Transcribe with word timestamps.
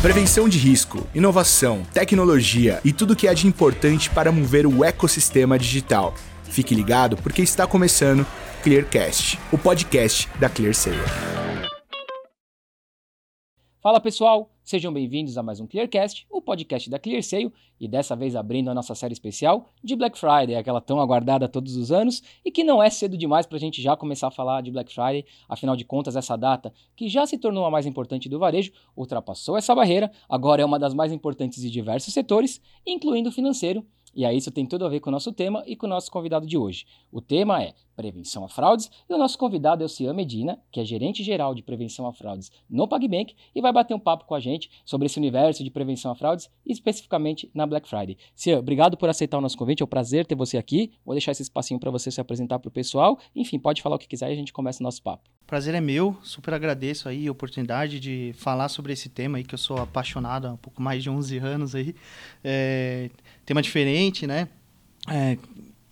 Prevenção 0.00 0.48
de 0.48 0.58
risco, 0.58 1.06
inovação, 1.14 1.82
tecnologia 1.94 2.80
e 2.84 2.92
tudo 2.92 3.14
que 3.14 3.28
há 3.28 3.34
de 3.34 3.46
importante 3.46 4.10
para 4.10 4.32
mover 4.32 4.66
o 4.66 4.84
ecossistema 4.84 5.58
digital. 5.58 6.14
Fique 6.44 6.74
ligado 6.74 7.16
porque 7.16 7.40
está 7.40 7.66
começando 7.66 8.26
Clearcast, 8.62 9.38
o 9.50 9.58
podcast 9.58 10.28
da 10.38 10.48
ClearSale. 10.48 11.41
Fala 13.82 13.98
pessoal, 13.98 14.48
sejam 14.62 14.92
bem-vindos 14.92 15.36
a 15.36 15.42
mais 15.42 15.58
um 15.58 15.66
Clearcast, 15.66 16.24
o 16.30 16.40
podcast 16.40 16.88
da 16.88 17.00
ClearSale, 17.00 17.52
e 17.80 17.88
dessa 17.88 18.14
vez 18.14 18.36
abrindo 18.36 18.70
a 18.70 18.74
nossa 18.74 18.94
série 18.94 19.12
especial 19.12 19.72
de 19.82 19.96
Black 19.96 20.16
Friday, 20.16 20.54
aquela 20.54 20.80
tão 20.80 21.00
aguardada 21.00 21.48
todos 21.48 21.74
os 21.74 21.90
anos 21.90 22.22
e 22.44 22.52
que 22.52 22.62
não 22.62 22.80
é 22.80 22.88
cedo 22.88 23.18
demais 23.18 23.44
para 23.44 23.56
a 23.56 23.60
gente 23.60 23.82
já 23.82 23.96
começar 23.96 24.28
a 24.28 24.30
falar 24.30 24.60
de 24.60 24.70
Black 24.70 24.94
Friday, 24.94 25.26
afinal 25.48 25.74
de 25.74 25.84
contas, 25.84 26.14
essa 26.14 26.36
data, 26.36 26.72
que 26.94 27.08
já 27.08 27.26
se 27.26 27.36
tornou 27.36 27.64
a 27.64 27.72
mais 27.72 27.84
importante 27.84 28.28
do 28.28 28.38
varejo, 28.38 28.70
ultrapassou 28.96 29.56
essa 29.56 29.74
barreira, 29.74 30.12
agora 30.28 30.62
é 30.62 30.64
uma 30.64 30.78
das 30.78 30.94
mais 30.94 31.10
importantes 31.10 31.60
de 31.60 31.68
diversos 31.68 32.14
setores, 32.14 32.60
incluindo 32.86 33.30
o 33.30 33.32
financeiro. 33.32 33.84
E 34.14 34.24
aí 34.24 34.36
isso 34.36 34.50
tem 34.50 34.66
tudo 34.66 34.84
a 34.84 34.88
ver 34.88 35.00
com 35.00 35.10
o 35.10 35.12
nosso 35.12 35.32
tema 35.32 35.62
e 35.66 35.74
com 35.74 35.86
o 35.86 35.88
nosso 35.88 36.10
convidado 36.10 36.46
de 36.46 36.56
hoje. 36.58 36.86
O 37.10 37.20
tema 37.20 37.62
é 37.62 37.74
prevenção 37.94 38.44
a 38.44 38.48
fraudes 38.48 38.90
e 39.08 39.14
o 39.14 39.18
nosso 39.18 39.38
convidado 39.38 39.82
é 39.82 39.86
o 39.86 39.88
Cian 39.88 40.12
Medina, 40.12 40.58
que 40.70 40.80
é 40.80 40.84
gerente 40.84 41.22
geral 41.22 41.54
de 41.54 41.62
prevenção 41.62 42.06
a 42.06 42.12
fraudes 42.12 42.50
no 42.68 42.88
PagBank 42.88 43.34
e 43.54 43.60
vai 43.60 43.72
bater 43.72 43.94
um 43.94 43.98
papo 43.98 44.24
com 44.24 44.34
a 44.34 44.40
gente 44.40 44.70
sobre 44.84 45.06
esse 45.06 45.18
universo 45.18 45.62
de 45.62 45.70
prevenção 45.70 46.10
a 46.10 46.14
fraudes, 46.14 46.50
especificamente 46.66 47.50
na 47.54 47.66
Black 47.66 47.88
Friday. 47.88 48.16
Cian, 48.34 48.58
obrigado 48.58 48.96
por 48.96 49.08
aceitar 49.08 49.38
o 49.38 49.40
nosso 49.40 49.56
convite, 49.56 49.82
é 49.82 49.84
um 49.84 49.88
prazer 49.88 50.26
ter 50.26 50.34
você 50.34 50.56
aqui. 50.56 50.92
Vou 51.04 51.14
deixar 51.14 51.32
esse 51.32 51.42
espacinho 51.42 51.78
para 51.78 51.90
você 51.90 52.10
se 52.10 52.20
apresentar 52.20 52.58
para 52.58 52.68
o 52.68 52.72
pessoal. 52.72 53.18
Enfim, 53.34 53.58
pode 53.58 53.82
falar 53.82 53.96
o 53.96 53.98
que 53.98 54.08
quiser 54.08 54.30
e 54.30 54.32
a 54.32 54.36
gente 54.36 54.52
começa 54.52 54.82
o 54.82 54.84
nosso 54.84 55.02
papo. 55.02 55.28
Prazer 55.46 55.74
é 55.74 55.80
meu, 55.80 56.16
super 56.22 56.54
agradeço 56.54 57.08
aí 57.08 57.26
a 57.26 57.32
oportunidade 57.32 58.00
de 58.00 58.34
falar 58.38 58.68
sobre 58.68 58.92
esse 58.92 59.08
tema 59.08 59.36
aí 59.38 59.44
que 59.44 59.54
eu 59.54 59.58
sou 59.58 59.78
apaixonado 59.78 60.46
há 60.46 60.52
um 60.52 60.56
pouco 60.56 60.80
mais 60.80 61.02
de 61.02 61.10
11 61.10 61.38
anos 61.38 61.74
aí. 61.74 61.94
É, 62.42 63.10
tema 63.44 63.60
diferente, 63.60 64.26
né? 64.26 64.48
É, 65.08 65.36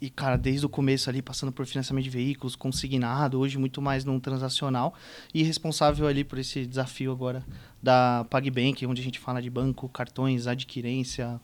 e, 0.01 0.09
cara, 0.09 0.39
desde 0.39 0.65
o 0.65 0.69
começo 0.69 1.11
ali, 1.11 1.21
passando 1.21 1.53
por 1.53 1.67
financiamento 1.67 2.05
de 2.05 2.11
veículos, 2.11 2.57
consignado, 2.57 3.39
hoje 3.39 3.59
muito 3.59 3.83
mais 3.83 4.03
num 4.03 4.19
transacional, 4.19 4.95
e 5.35 5.43
responsável 5.43 6.07
ali 6.07 6.25
por 6.25 6.39
esse 6.39 6.65
desafio 6.65 7.13
agora 7.13 7.45
da 7.83 8.25
PagBank, 8.31 8.87
onde 8.87 9.03
a 9.03 9.05
gente 9.05 9.19
fala 9.19 9.43
de 9.43 9.51
banco, 9.51 9.89
cartões, 9.91 10.47
adquirência, 10.47 11.39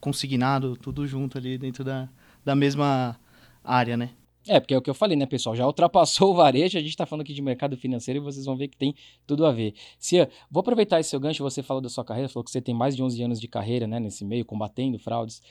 consignado, 0.00 0.76
tudo 0.76 1.04
junto 1.04 1.36
ali 1.36 1.58
dentro 1.58 1.82
da, 1.82 2.08
da 2.44 2.54
mesma 2.54 3.18
área, 3.64 3.96
né? 3.96 4.10
É, 4.48 4.60
porque 4.60 4.74
é 4.74 4.78
o 4.78 4.82
que 4.82 4.88
eu 4.88 4.94
falei, 4.94 5.16
né, 5.16 5.26
pessoal? 5.26 5.56
Já 5.56 5.66
ultrapassou 5.66 6.30
o 6.32 6.34
varejo, 6.34 6.78
a 6.78 6.80
gente 6.80 6.90
está 6.90 7.04
falando 7.04 7.22
aqui 7.22 7.34
de 7.34 7.42
mercado 7.42 7.76
financeiro 7.76 8.20
e 8.20 8.22
vocês 8.22 8.44
vão 8.46 8.56
ver 8.56 8.68
que 8.68 8.76
tem 8.76 8.94
tudo 9.26 9.44
a 9.44 9.52
ver. 9.52 9.74
Cia, 9.98 10.28
vou 10.50 10.60
aproveitar 10.60 11.00
esse 11.00 11.10
seu 11.10 11.20
gancho, 11.20 11.42
você 11.42 11.62
falou 11.62 11.80
da 11.80 11.88
sua 11.88 12.04
carreira, 12.04 12.28
falou 12.28 12.44
que 12.44 12.50
você 12.50 12.60
tem 12.60 12.74
mais 12.74 12.94
de 12.94 13.02
11 13.02 13.22
anos 13.22 13.40
de 13.40 13.48
carreira, 13.48 13.86
né, 13.86 13.98
nesse 13.98 14.24
meio, 14.24 14.44
combatendo 14.44 14.98
fraudes. 14.98 15.42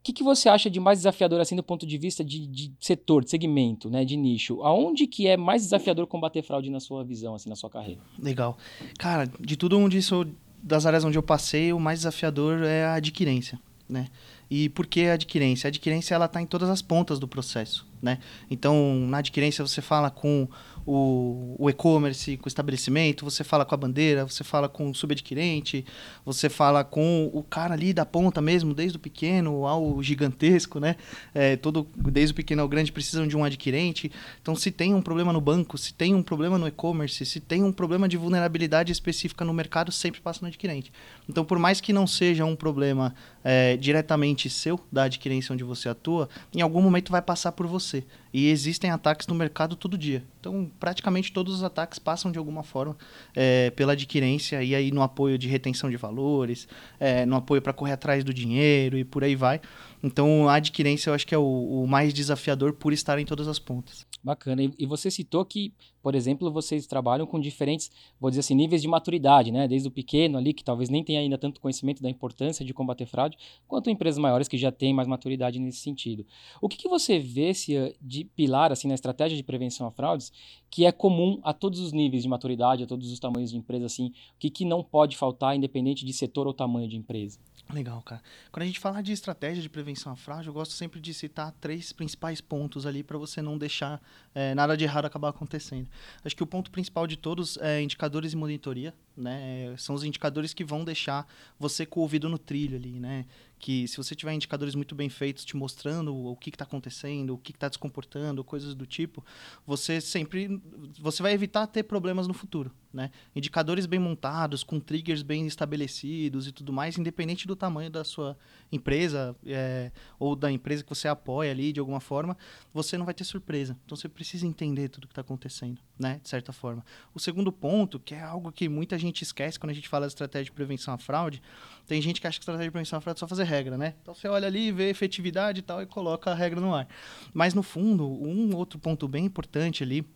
O 0.00 0.02
que, 0.02 0.14
que 0.14 0.22
você 0.22 0.48
acha 0.48 0.70
de 0.70 0.80
mais 0.80 1.00
desafiador, 1.00 1.40
assim, 1.40 1.54
do 1.54 1.62
ponto 1.62 1.86
de 1.86 1.98
vista 1.98 2.24
de, 2.24 2.46
de, 2.46 2.72
setor, 2.80 3.22
de 3.22 3.28
segmento, 3.28 3.90
né, 3.90 4.02
de 4.02 4.16
nicho? 4.16 4.62
Aonde 4.62 5.06
que 5.06 5.28
é 5.28 5.36
mais 5.36 5.62
desafiador 5.62 6.06
combater 6.06 6.42
fraude 6.42 6.70
na 6.70 6.80
sua 6.80 7.04
visão, 7.04 7.34
assim, 7.34 7.50
na 7.50 7.56
sua 7.56 7.68
carreira? 7.68 8.00
Legal. 8.18 8.56
Cara, 8.98 9.30
de 9.38 9.58
tudo 9.58 9.78
onde 9.78 9.98
isso, 9.98 10.26
das 10.62 10.86
áreas 10.86 11.04
onde 11.04 11.18
eu 11.18 11.22
passei, 11.22 11.70
o 11.70 11.78
mais 11.78 11.98
desafiador 11.98 12.62
é 12.62 12.86
a 12.86 12.94
adquirência, 12.94 13.60
né? 13.86 14.08
E 14.50 14.70
por 14.70 14.86
que 14.86 15.02
a 15.02 15.12
adquirência? 15.12 15.68
A 15.68 15.70
adquirência, 15.70 16.14
ela 16.14 16.24
está 16.24 16.40
em 16.40 16.46
todas 16.46 16.70
as 16.70 16.80
pontas 16.80 17.18
do 17.18 17.28
processo, 17.28 17.86
né? 18.02 18.18
Então, 18.50 18.94
na 19.08 19.18
adquirência, 19.18 19.66
você 19.66 19.80
fala 19.80 20.10
com 20.10 20.48
o, 20.86 21.56
o 21.58 21.70
e-commerce, 21.70 22.36
com 22.36 22.46
o 22.46 22.48
estabelecimento, 22.48 23.24
você 23.24 23.44
fala 23.44 23.64
com 23.64 23.74
a 23.74 23.78
bandeira, 23.78 24.26
você 24.26 24.42
fala 24.42 24.68
com 24.68 24.90
o 24.90 24.94
subadquirente, 24.94 25.84
você 26.24 26.48
fala 26.48 26.82
com 26.82 27.30
o 27.32 27.42
cara 27.42 27.74
ali 27.74 27.92
da 27.92 28.06
ponta 28.06 28.40
mesmo, 28.40 28.74
desde 28.74 28.96
o 28.96 29.00
pequeno 29.00 29.66
ao 29.66 30.02
gigantesco, 30.02 30.80
né? 30.80 30.96
É, 31.34 31.56
todo, 31.56 31.86
desde 31.96 32.32
o 32.32 32.34
pequeno 32.34 32.62
ao 32.62 32.68
grande 32.68 32.92
precisam 32.92 33.26
de 33.26 33.36
um 33.36 33.44
adquirente. 33.44 34.10
Então, 34.40 34.54
se 34.54 34.70
tem 34.70 34.94
um 34.94 35.02
problema 35.02 35.32
no 35.32 35.40
banco, 35.40 35.76
se 35.76 35.92
tem 35.92 36.14
um 36.14 36.22
problema 36.22 36.58
no 36.58 36.66
e-commerce, 36.66 37.24
se 37.24 37.40
tem 37.40 37.62
um 37.62 37.72
problema 37.72 38.08
de 38.08 38.16
vulnerabilidade 38.16 38.92
específica 38.92 39.44
no 39.44 39.52
mercado, 39.52 39.92
sempre 39.92 40.20
passa 40.20 40.40
no 40.42 40.48
adquirente. 40.48 40.92
Então, 41.28 41.44
por 41.44 41.58
mais 41.58 41.80
que 41.80 41.92
não 41.92 42.06
seja 42.06 42.44
um 42.44 42.56
problema 42.56 43.14
é, 43.44 43.76
diretamente 43.76 44.50
seu, 44.50 44.80
da 44.90 45.04
adquirência 45.04 45.52
onde 45.52 45.64
você 45.64 45.88
atua, 45.88 46.28
em 46.52 46.60
algum 46.60 46.82
momento 46.82 47.10
vai 47.10 47.22
passar 47.22 47.52
por 47.52 47.66
você. 47.66 48.04
E 48.32 48.48
existem 48.48 48.90
ataques 48.90 49.26
no 49.26 49.34
mercado 49.34 49.74
todo 49.74 49.98
dia. 49.98 50.24
Então, 50.38 50.70
praticamente 50.78 51.32
todos 51.32 51.54
os 51.54 51.62
ataques 51.62 51.98
passam 51.98 52.30
de 52.30 52.38
alguma 52.38 52.62
forma 52.62 52.96
é, 53.34 53.70
pela 53.70 53.92
adquirência 53.92 54.62
e 54.62 54.74
aí 54.74 54.90
no 54.90 55.02
apoio 55.02 55.36
de 55.36 55.48
retenção 55.48 55.90
de 55.90 55.96
valores, 55.96 56.68
é, 56.98 57.26
no 57.26 57.36
apoio 57.36 57.60
para 57.60 57.72
correr 57.72 57.92
atrás 57.92 58.22
do 58.22 58.32
dinheiro 58.32 58.96
e 58.96 59.04
por 59.04 59.24
aí 59.24 59.34
vai. 59.34 59.60
Então, 60.02 60.48
a 60.48 60.54
adquirência 60.54 61.10
eu 61.10 61.14
acho 61.14 61.26
que 61.26 61.34
é 61.34 61.38
o, 61.38 61.82
o 61.82 61.86
mais 61.86 62.14
desafiador 62.14 62.72
por 62.72 62.92
estar 62.92 63.18
em 63.18 63.24
todas 63.24 63.48
as 63.48 63.58
pontas. 63.58 64.06
Bacana. 64.22 64.62
E, 64.62 64.72
e, 64.78 64.86
você 64.86 65.10
citou 65.10 65.44
que, 65.46 65.72
por 66.02 66.14
exemplo, 66.14 66.50
vocês 66.50 66.86
trabalham 66.86 67.26
com 67.26 67.40
diferentes, 67.40 67.90
vou 68.20 68.30
dizer 68.30 68.40
assim, 68.40 68.54
níveis 68.54 68.82
de 68.82 68.88
maturidade, 68.88 69.50
né? 69.50 69.66
Desde 69.66 69.88
o 69.88 69.90
pequeno 69.90 70.36
ali, 70.36 70.52
que 70.52 70.62
talvez 70.62 70.90
nem 70.90 71.02
tenha 71.02 71.20
ainda 71.20 71.38
tanto 71.38 71.60
conhecimento 71.60 72.02
da 72.02 72.10
importância 72.10 72.62
de 72.62 72.74
combater 72.74 73.06
fraude, 73.06 73.38
quanto 73.66 73.88
empresas 73.88 74.18
maiores 74.18 74.46
que 74.46 74.58
já 74.58 74.70
têm 74.70 74.92
mais 74.92 75.08
maturidade 75.08 75.58
nesse 75.58 75.78
sentido. 75.78 76.26
O 76.60 76.68
que, 76.68 76.76
que 76.76 76.88
você 76.88 77.18
vê 77.18 77.54
se 77.54 77.96
de 78.00 78.24
pilar 78.24 78.70
assim 78.70 78.88
na 78.88 78.94
estratégia 78.94 79.36
de 79.36 79.42
prevenção 79.42 79.86
a 79.86 79.90
fraudes, 79.90 80.32
que 80.68 80.84
é 80.84 80.92
comum 80.92 81.40
a 81.42 81.54
todos 81.54 81.80
os 81.80 81.92
níveis 81.92 82.22
de 82.22 82.28
maturidade, 82.28 82.84
a 82.84 82.86
todos 82.86 83.10
os 83.10 83.18
tamanhos 83.18 83.50
de 83.50 83.56
empresa, 83.56 83.86
assim, 83.86 84.08
o 84.08 84.38
que, 84.38 84.50
que 84.50 84.64
não 84.64 84.82
pode 84.82 85.16
faltar, 85.16 85.56
independente 85.56 86.04
de 86.04 86.12
setor 86.12 86.46
ou 86.46 86.52
tamanho 86.52 86.88
de 86.88 86.96
empresa? 86.96 87.38
Legal, 87.72 88.02
cara. 88.02 88.22
Quando 88.50 88.64
a 88.64 88.66
gente 88.66 88.80
fala 88.80 89.02
de 89.02 89.12
estratégia 89.12 89.62
de 89.62 89.68
prevenção 89.68 90.12
à 90.12 90.16
fraude, 90.16 90.48
eu 90.48 90.52
gosto 90.52 90.72
sempre 90.72 91.00
de 91.00 91.14
citar 91.14 91.52
três 91.60 91.92
principais 91.92 92.40
pontos 92.40 92.86
ali 92.86 93.02
para 93.02 93.18
você 93.18 93.40
não 93.40 93.56
deixar 93.56 94.00
é, 94.34 94.54
nada 94.54 94.76
de 94.76 94.84
errado 94.84 95.04
acabar 95.04 95.28
acontecendo. 95.28 95.88
Acho 96.24 96.36
que 96.36 96.42
o 96.42 96.46
ponto 96.46 96.70
principal 96.70 97.06
de 97.06 97.16
todos 97.16 97.56
é 97.58 97.82
indicadores 97.82 98.32
e 98.32 98.36
monitoria, 98.36 98.94
né? 99.16 99.74
São 99.76 99.94
os 99.94 100.04
indicadores 100.04 100.54
que 100.54 100.64
vão 100.64 100.84
deixar 100.84 101.26
você 101.58 101.84
com 101.84 102.00
o 102.00 102.02
ouvido 102.02 102.28
no 102.28 102.38
trilho 102.38 102.76
ali, 102.76 102.98
né? 102.98 103.26
que 103.60 103.86
se 103.86 103.98
você 103.98 104.14
tiver 104.14 104.32
indicadores 104.32 104.74
muito 104.74 104.94
bem 104.94 105.10
feitos 105.10 105.44
te 105.44 105.54
mostrando 105.54 106.16
o 106.16 106.34
que 106.34 106.48
está 106.48 106.64
acontecendo, 106.64 107.34
o 107.34 107.38
que 107.38 107.52
está 107.52 107.68
descomportando, 107.68 108.42
coisas 108.42 108.74
do 108.74 108.86
tipo, 108.86 109.22
você 109.66 110.00
sempre 110.00 110.60
você 110.98 111.22
vai 111.22 111.34
evitar 111.34 111.66
ter 111.66 111.82
problemas 111.82 112.26
no 112.26 112.32
futuro, 112.32 112.72
né? 112.90 113.10
Indicadores 113.36 113.84
bem 113.84 114.00
montados, 114.00 114.64
com 114.64 114.80
triggers 114.80 115.22
bem 115.22 115.46
estabelecidos 115.46 116.48
e 116.48 116.52
tudo 116.52 116.72
mais, 116.72 116.96
independente 116.96 117.46
do 117.46 117.54
tamanho 117.54 117.90
da 117.90 118.02
sua 118.02 118.36
empresa 118.72 119.36
é, 119.44 119.92
ou 120.18 120.34
da 120.34 120.50
empresa 120.50 120.82
que 120.82 120.88
você 120.88 121.06
apoia 121.06 121.50
ali 121.50 121.70
de 121.70 121.80
alguma 121.80 122.00
forma, 122.00 122.36
você 122.72 122.96
não 122.96 123.04
vai 123.04 123.12
ter 123.12 123.24
surpresa. 123.24 123.76
Então 123.84 123.94
você 123.94 124.08
precisa 124.20 124.46
entender 124.46 124.90
tudo 124.90 125.06
que 125.06 125.12
está 125.12 125.22
acontecendo, 125.22 125.80
né? 125.98 126.20
De 126.22 126.28
certa 126.28 126.52
forma. 126.52 126.84
O 127.14 127.18
segundo 127.18 127.50
ponto, 127.50 127.98
que 127.98 128.14
é 128.14 128.20
algo 128.20 128.52
que 128.52 128.68
muita 128.68 128.98
gente 128.98 129.22
esquece 129.22 129.58
quando 129.58 129.70
a 129.70 129.72
gente 129.72 129.88
fala 129.88 130.06
de 130.06 130.12
estratégia 130.12 130.44
de 130.44 130.52
prevenção 130.52 130.92
à 130.92 130.98
fraude, 130.98 131.40
tem 131.86 132.02
gente 132.02 132.20
que 132.20 132.26
acha 132.26 132.38
que 132.38 132.42
estratégia 132.42 132.68
de 132.68 132.70
prevenção 132.70 132.98
à 132.98 133.00
fraude 133.00 133.16
é 133.16 133.20
só 133.20 133.26
fazer 133.26 133.44
regra, 133.44 133.78
né? 133.78 133.94
Então 134.02 134.12
você 134.12 134.28
olha 134.28 134.46
ali, 134.46 134.70
vê 134.70 134.90
efetividade 134.90 135.60
e 135.60 135.62
tal 135.62 135.80
e 135.80 135.86
coloca 135.86 136.30
a 136.30 136.34
regra 136.34 136.60
no 136.60 136.74
ar. 136.74 136.86
Mas 137.32 137.54
no 137.54 137.62
fundo, 137.62 138.06
um 138.06 138.54
outro 138.54 138.78
ponto 138.78 139.08
bem 139.08 139.24
importante 139.24 139.82
ali 139.82 140.06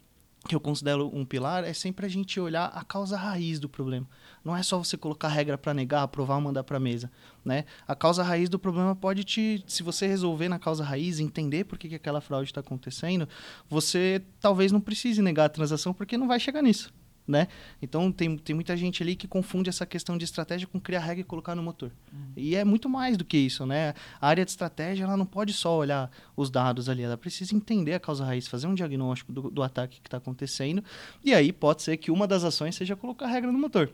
que 0.46 0.54
eu 0.54 0.60
considero 0.60 1.10
um 1.14 1.24
pilar 1.24 1.64
é 1.64 1.72
sempre 1.72 2.06
a 2.06 2.08
gente 2.08 2.38
olhar 2.38 2.66
a 2.66 2.84
causa 2.84 3.16
raiz 3.16 3.58
do 3.58 3.68
problema. 3.68 4.06
Não 4.44 4.56
é 4.56 4.62
só 4.62 4.78
você 4.78 4.96
colocar 4.96 5.28
regra 5.28 5.56
para 5.56 5.72
negar, 5.72 6.02
aprovar, 6.02 6.40
mandar 6.40 6.64
para 6.64 6.78
mesa, 6.78 7.10
né? 7.44 7.64
A 7.88 7.94
causa 7.94 8.22
raiz 8.22 8.48
do 8.48 8.58
problema 8.58 8.94
pode 8.94 9.24
te, 9.24 9.64
se 9.66 9.82
você 9.82 10.06
resolver 10.06 10.48
na 10.48 10.58
causa 10.58 10.84
raiz, 10.84 11.18
entender 11.18 11.64
por 11.64 11.78
que, 11.78 11.88
que 11.88 11.94
aquela 11.94 12.20
fraude 12.20 12.50
está 12.50 12.60
acontecendo, 12.60 13.28
você 13.68 14.22
talvez 14.40 14.70
não 14.70 14.80
precise 14.80 15.22
negar 15.22 15.46
a 15.46 15.48
transação 15.48 15.94
porque 15.94 16.18
não 16.18 16.28
vai 16.28 16.38
chegar 16.38 16.62
nisso 16.62 16.92
né? 17.26 17.48
Então 17.80 18.12
tem, 18.12 18.36
tem 18.36 18.54
muita 18.54 18.76
gente 18.76 19.02
ali 19.02 19.16
que 19.16 19.26
confunde 19.26 19.70
essa 19.70 19.86
questão 19.86 20.18
de 20.18 20.24
estratégia 20.24 20.66
com 20.66 20.78
criar 20.78 21.00
regra 21.00 21.22
e 21.22 21.24
colocar 21.24 21.54
no 21.54 21.62
motor. 21.62 21.90
Uhum. 22.12 22.32
E 22.36 22.54
é 22.54 22.64
muito 22.64 22.88
mais 22.88 23.16
do 23.16 23.24
que 23.24 23.36
isso, 23.36 23.64
né? 23.64 23.94
A 24.20 24.28
área 24.28 24.44
de 24.44 24.50
estratégia 24.50 25.04
ela 25.04 25.16
não 25.16 25.26
pode 25.26 25.52
só 25.52 25.76
olhar 25.76 26.10
os 26.36 26.50
dados 26.50 26.88
ali, 26.88 27.02
ela 27.02 27.16
precisa 27.16 27.54
entender 27.54 27.94
a 27.94 28.00
causa 28.00 28.24
raiz, 28.24 28.46
fazer 28.46 28.66
um 28.66 28.74
diagnóstico 28.74 29.32
do, 29.32 29.50
do 29.50 29.62
ataque 29.62 30.00
que 30.00 30.08
está 30.08 30.18
acontecendo. 30.18 30.84
E 31.24 31.34
aí 31.34 31.52
pode 31.52 31.82
ser 31.82 31.96
que 31.96 32.10
uma 32.10 32.26
das 32.26 32.44
ações 32.44 32.74
seja 32.74 32.94
colocar 32.94 33.26
regra 33.26 33.50
no 33.50 33.58
motor. 33.58 33.90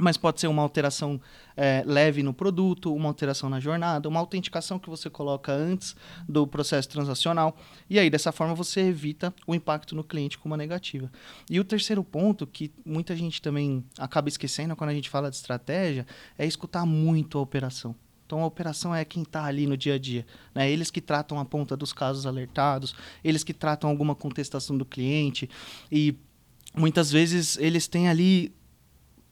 Mas 0.00 0.16
pode 0.16 0.40
ser 0.40 0.46
uma 0.46 0.62
alteração 0.62 1.20
é, 1.56 1.82
leve 1.86 2.22
no 2.22 2.32
produto, 2.32 2.94
uma 2.94 3.08
alteração 3.08 3.50
na 3.50 3.60
jornada, 3.60 4.08
uma 4.08 4.20
autenticação 4.20 4.78
que 4.78 4.88
você 4.88 5.10
coloca 5.10 5.52
antes 5.52 5.94
do 6.28 6.46
processo 6.46 6.88
transacional. 6.88 7.56
E 7.88 7.98
aí, 7.98 8.08
dessa 8.08 8.32
forma, 8.32 8.54
você 8.54 8.80
evita 8.80 9.34
o 9.46 9.54
impacto 9.54 9.94
no 9.94 10.02
cliente 10.02 10.38
com 10.38 10.48
uma 10.48 10.56
negativa. 10.56 11.10
E 11.50 11.60
o 11.60 11.64
terceiro 11.64 12.02
ponto, 12.02 12.46
que 12.46 12.72
muita 12.84 13.14
gente 13.14 13.42
também 13.42 13.84
acaba 13.98 14.28
esquecendo 14.28 14.74
quando 14.74 14.90
a 14.90 14.94
gente 14.94 15.10
fala 15.10 15.28
de 15.30 15.36
estratégia, 15.36 16.06
é 16.38 16.46
escutar 16.46 16.86
muito 16.86 17.38
a 17.38 17.40
operação. 17.40 17.94
Então 18.30 18.42
a 18.42 18.46
operação 18.46 18.94
é 18.94 19.04
quem 19.04 19.24
está 19.24 19.44
ali 19.44 19.66
no 19.66 19.76
dia 19.76 19.94
a 19.94 19.98
dia. 19.98 20.24
Né? 20.54 20.70
Eles 20.70 20.88
que 20.88 21.00
tratam 21.00 21.40
a 21.40 21.44
ponta 21.44 21.76
dos 21.76 21.92
casos 21.92 22.26
alertados, 22.26 22.94
eles 23.24 23.42
que 23.42 23.52
tratam 23.52 23.90
alguma 23.90 24.14
contestação 24.14 24.78
do 24.78 24.84
cliente. 24.84 25.50
E 25.90 26.14
muitas 26.72 27.10
vezes 27.10 27.58
eles 27.58 27.88
têm 27.88 28.08
ali 28.08 28.54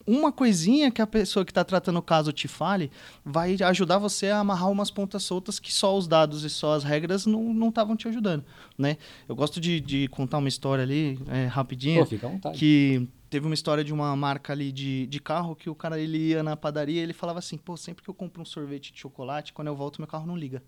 uma 0.08 0.32
coisinha 0.32 0.90
que 0.90 1.02
a 1.02 1.06
pessoa 1.06 1.44
que 1.44 1.50
está 1.50 1.62
tratando 1.62 1.98
o 1.98 2.02
caso 2.02 2.32
te 2.32 2.48
fale 2.48 2.90
vai 3.22 3.56
ajudar 3.62 3.98
você 3.98 4.28
a 4.28 4.38
amarrar 4.38 4.70
umas 4.70 4.90
pontas 4.90 5.22
soltas 5.22 5.60
que 5.60 5.70
só 5.70 5.96
os 5.96 6.08
dados 6.08 6.44
e 6.44 6.50
só 6.50 6.72
as 6.72 6.82
regras 6.82 7.26
não 7.26 7.68
estavam 7.68 7.94
te 7.94 8.08
ajudando, 8.08 8.42
né? 8.76 8.96
Eu 9.28 9.36
gosto 9.36 9.60
de, 9.60 9.78
de 9.80 10.08
contar 10.08 10.38
uma 10.38 10.48
história 10.48 10.82
ali, 10.82 11.18
é, 11.28 11.44
rapidinho, 11.46 12.06
Pô, 12.06 12.52
que 12.52 13.06
teve 13.28 13.44
uma 13.44 13.54
história 13.54 13.84
de 13.84 13.92
uma 13.92 14.16
marca 14.16 14.54
ali 14.54 14.72
de, 14.72 15.06
de 15.06 15.20
carro 15.20 15.54
que 15.54 15.68
o 15.68 15.74
cara 15.74 16.00
ele 16.00 16.16
ia 16.16 16.42
na 16.42 16.56
padaria 16.56 17.00
e 17.00 17.04
ele 17.04 17.12
falava 17.12 17.38
assim, 17.38 17.58
pô, 17.58 17.76
sempre 17.76 18.02
que 18.02 18.08
eu 18.08 18.14
compro 18.14 18.40
um 18.40 18.46
sorvete 18.46 18.92
de 18.92 18.98
chocolate, 18.98 19.52
quando 19.52 19.68
eu 19.68 19.76
volto 19.76 19.98
meu 19.98 20.08
carro 20.08 20.26
não 20.26 20.36
liga. 20.36 20.62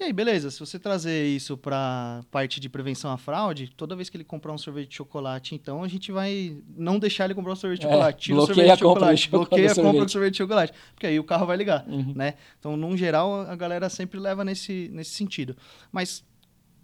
E 0.00 0.04
aí, 0.04 0.12
beleza, 0.12 0.50
se 0.50 0.58
você 0.58 0.78
trazer 0.78 1.26
isso 1.26 1.56
para 1.56 2.22
parte 2.30 2.58
de 2.58 2.68
prevenção 2.68 3.12
à 3.12 3.16
fraude, 3.16 3.72
toda 3.76 3.94
vez 3.94 4.10
que 4.10 4.16
ele 4.16 4.24
comprar 4.24 4.52
um 4.52 4.58
sorvete 4.58 4.88
de 4.88 4.96
chocolate, 4.96 5.54
então 5.54 5.84
a 5.84 5.88
gente 5.88 6.10
vai 6.10 6.56
não 6.76 6.98
deixar 6.98 7.26
ele 7.26 7.34
comprar 7.34 7.52
um 7.52 7.56
sorvete 7.56 7.80
de 7.80 7.86
é, 7.86 7.90
chocolate, 7.90 8.22
tira 8.24 8.38
o 8.38 8.46
sorvete 8.46 8.72
de 8.72 8.78
chocolate, 8.78 9.30
bloqueia 9.30 9.70
a 9.70 9.74
compra 9.76 10.04
do 10.04 10.10
sorvete 10.10 10.32
de 10.32 10.38
chocolate, 10.38 10.72
porque 10.94 11.06
aí 11.06 11.20
o 11.20 11.24
carro 11.24 11.46
vai 11.46 11.56
ligar, 11.56 11.86
uhum. 11.86 12.12
né? 12.16 12.34
Então, 12.58 12.76
num 12.76 12.96
geral, 12.96 13.42
a 13.42 13.54
galera 13.54 13.88
sempre 13.88 14.18
leva 14.18 14.44
nesse, 14.44 14.90
nesse 14.92 15.12
sentido. 15.12 15.56
Mas, 15.92 16.24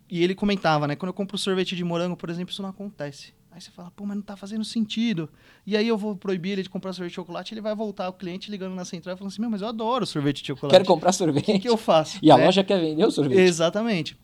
e 0.08 0.22
ele 0.22 0.34
comentava, 0.34 0.87
né, 0.87 0.94
quando 0.94 1.08
eu 1.08 1.14
compro 1.14 1.37
sorvete 1.37 1.75
de 1.75 1.82
morango, 1.82 2.16
por 2.16 2.31
exemplo, 2.31 2.52
isso 2.52 2.62
não 2.62 2.70
acontece. 2.70 3.32
Aí 3.58 3.62
você 3.62 3.72
fala, 3.72 3.90
pô, 3.90 4.06
mas 4.06 4.16
não 4.16 4.22
tá 4.22 4.37
fazendo 4.37 4.64
sentido. 4.64 5.28
E 5.66 5.76
aí 5.76 5.88
eu 5.88 5.99
vou 5.99 6.14
proibir 6.14 6.52
ele 6.52 6.62
de 6.62 6.70
comprar 6.70 6.93
sorvete 6.93 7.10
de 7.10 7.16
chocolate, 7.16 7.52
ele 7.52 7.60
vai 7.60 7.75
voltar 7.75 8.08
o 8.08 8.12
cliente 8.12 8.52
ligando 8.52 8.72
na 8.72 8.84
central 8.84 9.16
e 9.16 9.19
falando 9.19 9.32
assim, 9.32 9.40
meu, 9.40 9.50
mas 9.50 9.60
eu 9.60 9.66
adoro 9.66 10.06
sorvete 10.06 10.43
de 10.43 10.46
chocolate. 10.46 10.70
Quero 10.70 10.84
comprar 10.84 11.10
sorvete. 11.10 11.43
O 11.43 11.46
que, 11.46 11.58
que 11.58 11.69
eu 11.69 11.76
faço? 11.76 12.20
E 12.22 12.31
a 12.31 12.37
né? 12.37 12.44
loja 12.44 12.62
quer 12.62 12.81
vender 12.81 13.05
o 13.05 13.10
sorvete. 13.10 13.40
Exatamente. 13.40 14.16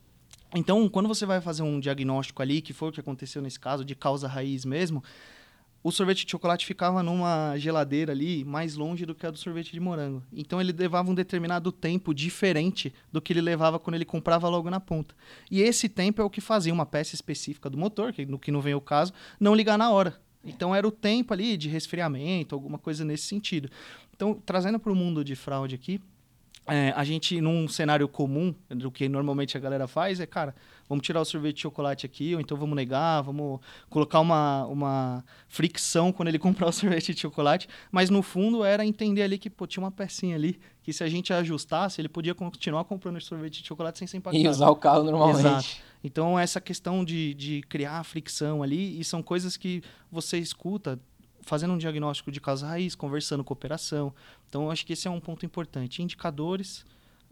Então, 0.55 0.89
quando 0.89 1.09
você 1.09 1.27
vai 1.27 1.41
fazer 1.41 1.65
um 1.65 1.81
diagnóstico 1.81 2.41
ali, 2.43 2.63
que 2.63 2.73
foi 2.73 2.91
o 2.91 2.93
que 2.93 3.01
aconteceu 3.01 3.43
nesse 3.43 3.59
caso, 3.59 3.85
de 3.85 3.97
causa 3.97 4.29
raiz 4.29 4.65
mesmo, 4.65 5.03
o 5.85 5.93
sorvete 5.93 6.25
de 6.25 6.31
chocolate 6.31 6.65
ficava 6.65 7.03
numa 7.03 7.59
geladeira 7.59 8.11
ali 8.11 8.43
mais 8.43 8.75
longe 8.75 9.05
do 9.05 9.15
que 9.15 9.27
a 9.27 9.31
do 9.31 9.37
sorvete 9.37 9.71
de 9.71 9.79
morango. 9.79 10.23
Então 10.33 10.59
ele 10.59 10.73
levava 10.73 11.11
um 11.11 11.15
determinado 11.15 11.71
tempo 11.71 12.15
diferente 12.15 12.91
do 13.13 13.21
que 13.21 13.35
ele 13.35 13.43
levava 13.43 13.79
quando 13.79 13.97
ele 13.97 14.07
comprava 14.07 14.49
logo 14.49 14.71
na 14.71 14.81
ponta. 14.81 15.15
E 15.51 15.61
esse 15.61 15.87
tempo 15.87 16.23
é 16.23 16.25
o 16.25 16.31
que 16.31 16.41
fazia 16.41 16.73
uma 16.73 16.87
peça 16.87 17.15
específica 17.15 17.69
do 17.69 17.77
motor, 17.77 18.15
que 18.15 18.25
no 18.25 18.39
que 18.39 18.51
não 18.51 18.63
vem 18.63 18.75
o 18.75 18.81
caso, 18.81 19.13
não 19.39 19.55
ligar 19.55 19.77
na 19.77 19.91
hora. 19.91 20.19
Então 20.43 20.75
era 20.75 20.89
o 20.89 20.91
tempo 20.91 21.35
ali 21.35 21.55
de 21.55 21.69
resfriamento, 21.69 22.55
alguma 22.55 22.79
coisa 22.79 23.05
nesse 23.05 23.25
sentido. 23.25 23.69
Então, 24.17 24.41
trazendo 24.47 24.79
para 24.79 24.91
o 24.91 24.97
mundo 24.97 25.23
de 25.23 25.37
fraude 25.37 25.75
aqui, 25.75 26.01
é, 26.67 26.93
a 26.97 27.05
gente, 27.05 27.41
num 27.41 27.69
cenário 27.69 28.09
comum, 28.09 28.55
do 28.71 28.91
que 28.91 29.09
normalmente 29.09 29.57
a 29.57 29.61
galera 29.61 29.87
faz, 29.87 30.19
é, 30.19 30.27
cara, 30.27 30.55
vamos 30.89 31.05
tirar 31.05 31.21
o 31.21 31.25
sorvete 31.25 31.57
de 31.57 31.63
chocolate 31.63 32.07
aqui, 32.07 32.35
ou 32.35 32.41
então 32.41 32.57
vamos 32.57 32.75
negar, 32.75 33.23
vamos 33.23 33.61
colocar 33.91 34.21
uma, 34.21 34.65
uma 34.67 35.25
fricção 35.47 36.11
quando 36.11 36.29
ele 36.29 36.39
comprar 36.41 36.67
o 36.67 36.73
sorvete 36.73 37.13
de 37.15 37.21
chocolate. 37.21 37.69
Mas 37.93 38.09
no 38.09 38.23
fundo 38.23 38.65
era 38.65 38.85
entender 38.85 39.23
ali 39.23 39.37
que 39.37 39.51
pô, 39.51 39.67
tinha 39.67 39.83
uma 39.83 39.91
pecinha 39.91 40.37
ali, 40.37 40.59
que 40.83 40.93
se 40.93 41.05
a 41.05 41.09
gente 41.09 41.33
ajustasse, 41.33 42.01
ele 42.01 42.09
podia 42.09 42.35
continuar 42.35 42.85
comprando 42.85 43.19
esse 43.19 43.27
sorvete 43.27 43.61
de 43.61 43.69
chocolate 43.69 43.99
sem 43.99 44.09
ser 44.09 44.17
impactado. 44.17 44.45
E 44.45 44.49
usar 44.49 44.71
o 44.71 44.77
carro 44.77 45.05
normalmente. 45.05 45.41
Exato. 45.41 45.95
Então, 46.03 46.39
essa 46.39 46.61
questão 46.61 47.05
de, 47.05 47.33
de 47.35 47.63
criar 47.63 48.03
fricção 48.05 48.63
ali, 48.63 48.99
e 49.01 49.05
são 49.05 49.23
coisas 49.23 49.57
que 49.57 49.83
você 50.11 50.39
escuta 50.39 51.01
fazendo 51.45 51.75
um 51.75 51.79
diagnóstico 51.79 52.31
de 52.31 52.41
causa 52.41 52.67
raiz, 52.67 52.95
conversando 52.95 53.45
com 53.45 53.53
operação. 53.53 54.13
Então, 54.49 54.65
eu 54.65 54.71
acho 54.71 54.85
que 54.85 54.93
esse 54.93 55.07
é 55.07 55.11
um 55.11 55.21
ponto 55.21 55.45
importante. 55.45 56.03
Indicadores, 56.03 56.85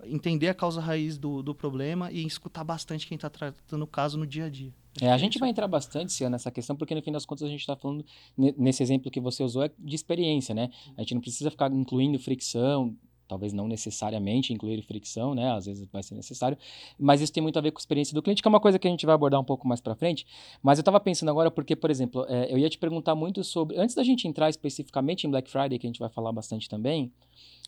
entender 0.05 0.49
a 0.49 0.55
causa 0.55 0.81
raiz 0.81 1.19
do, 1.19 1.43
do 1.43 1.55
problema 1.55 2.11
e 2.11 2.26
escutar 2.26 2.64
bastante 2.64 3.06
quem 3.06 3.17
está 3.17 3.31
tratando 3.31 3.82
o 3.82 3.87
caso 3.87 4.19
no 4.19 4.26
dia 4.26 4.47
a 4.47 4.49
dia. 4.50 4.73
É, 5.00 5.11
a 5.11 5.17
gente 5.17 5.38
vai 5.38 5.49
entrar 5.49 5.67
bastante, 5.67 6.29
nessa 6.29 6.50
questão, 6.50 6.76
porque 6.76 6.94
no 6.94 7.03
fim 7.03 7.12
das 7.12 7.25
contas 7.25 7.44
a 7.44 7.50
gente 7.50 7.61
está 7.61 7.75
falando, 7.75 8.05
nesse 8.37 8.82
exemplo 8.82 9.11
que 9.11 9.20
você 9.20 9.43
usou, 9.43 9.64
é 9.64 9.70
de 9.79 9.94
experiência, 9.94 10.55
né? 10.55 10.70
A 10.97 11.00
gente 11.00 11.14
não 11.14 11.20
precisa 11.20 11.50
ficar 11.50 11.73
incluindo 11.73 12.19
fricção, 12.19 12.94
talvez 13.32 13.55
não 13.55 13.67
necessariamente 13.67 14.52
incluir 14.52 14.82
fricção, 14.82 15.34
né? 15.34 15.50
Às 15.52 15.64
vezes 15.64 15.88
vai 15.90 16.02
ser 16.02 16.14
necessário, 16.14 16.58
mas 16.99 17.23
isso 17.23 17.32
tem 17.32 17.43
muito 17.43 17.58
a 17.58 17.62
ver 17.62 17.70
com 17.70 17.79
a 17.79 17.81
experiência 17.81 18.14
do 18.14 18.20
cliente, 18.20 18.43
que 18.43 18.46
é 18.46 18.50
uma 18.50 18.61
coisa 18.61 18.79
que 18.79 18.87
a 18.87 18.90
gente 18.90 19.06
vai 19.06 19.14
abordar 19.14 19.40
um 19.40 19.44
pouco 19.44 19.67
mais 19.67 19.81
para 19.81 19.94
frente. 19.94 20.26
Mas 20.62 20.79
eu 20.79 20.82
estava 20.82 21.00
pensando 21.00 21.31
agora 21.31 21.50
porque, 21.50 21.75
por 21.75 21.90
exemplo, 21.90 22.26
é, 22.29 22.52
eu 22.52 22.58
ia 22.58 22.69
te 22.69 22.76
perguntar 22.76 23.14
muito 23.14 23.43
sobre, 23.43 23.79
antes 23.79 23.94
da 23.94 24.05
gente 24.05 24.29
entrar 24.29 24.50
especificamente 24.50 25.26
em 25.26 25.31
Black 25.31 25.50
Friday, 25.50 25.79
que 25.79 25.87
a 25.87 25.88
gente 25.88 25.99
vai 25.99 26.11
falar 26.11 26.31
bastante 26.31 26.69
também, 26.69 27.11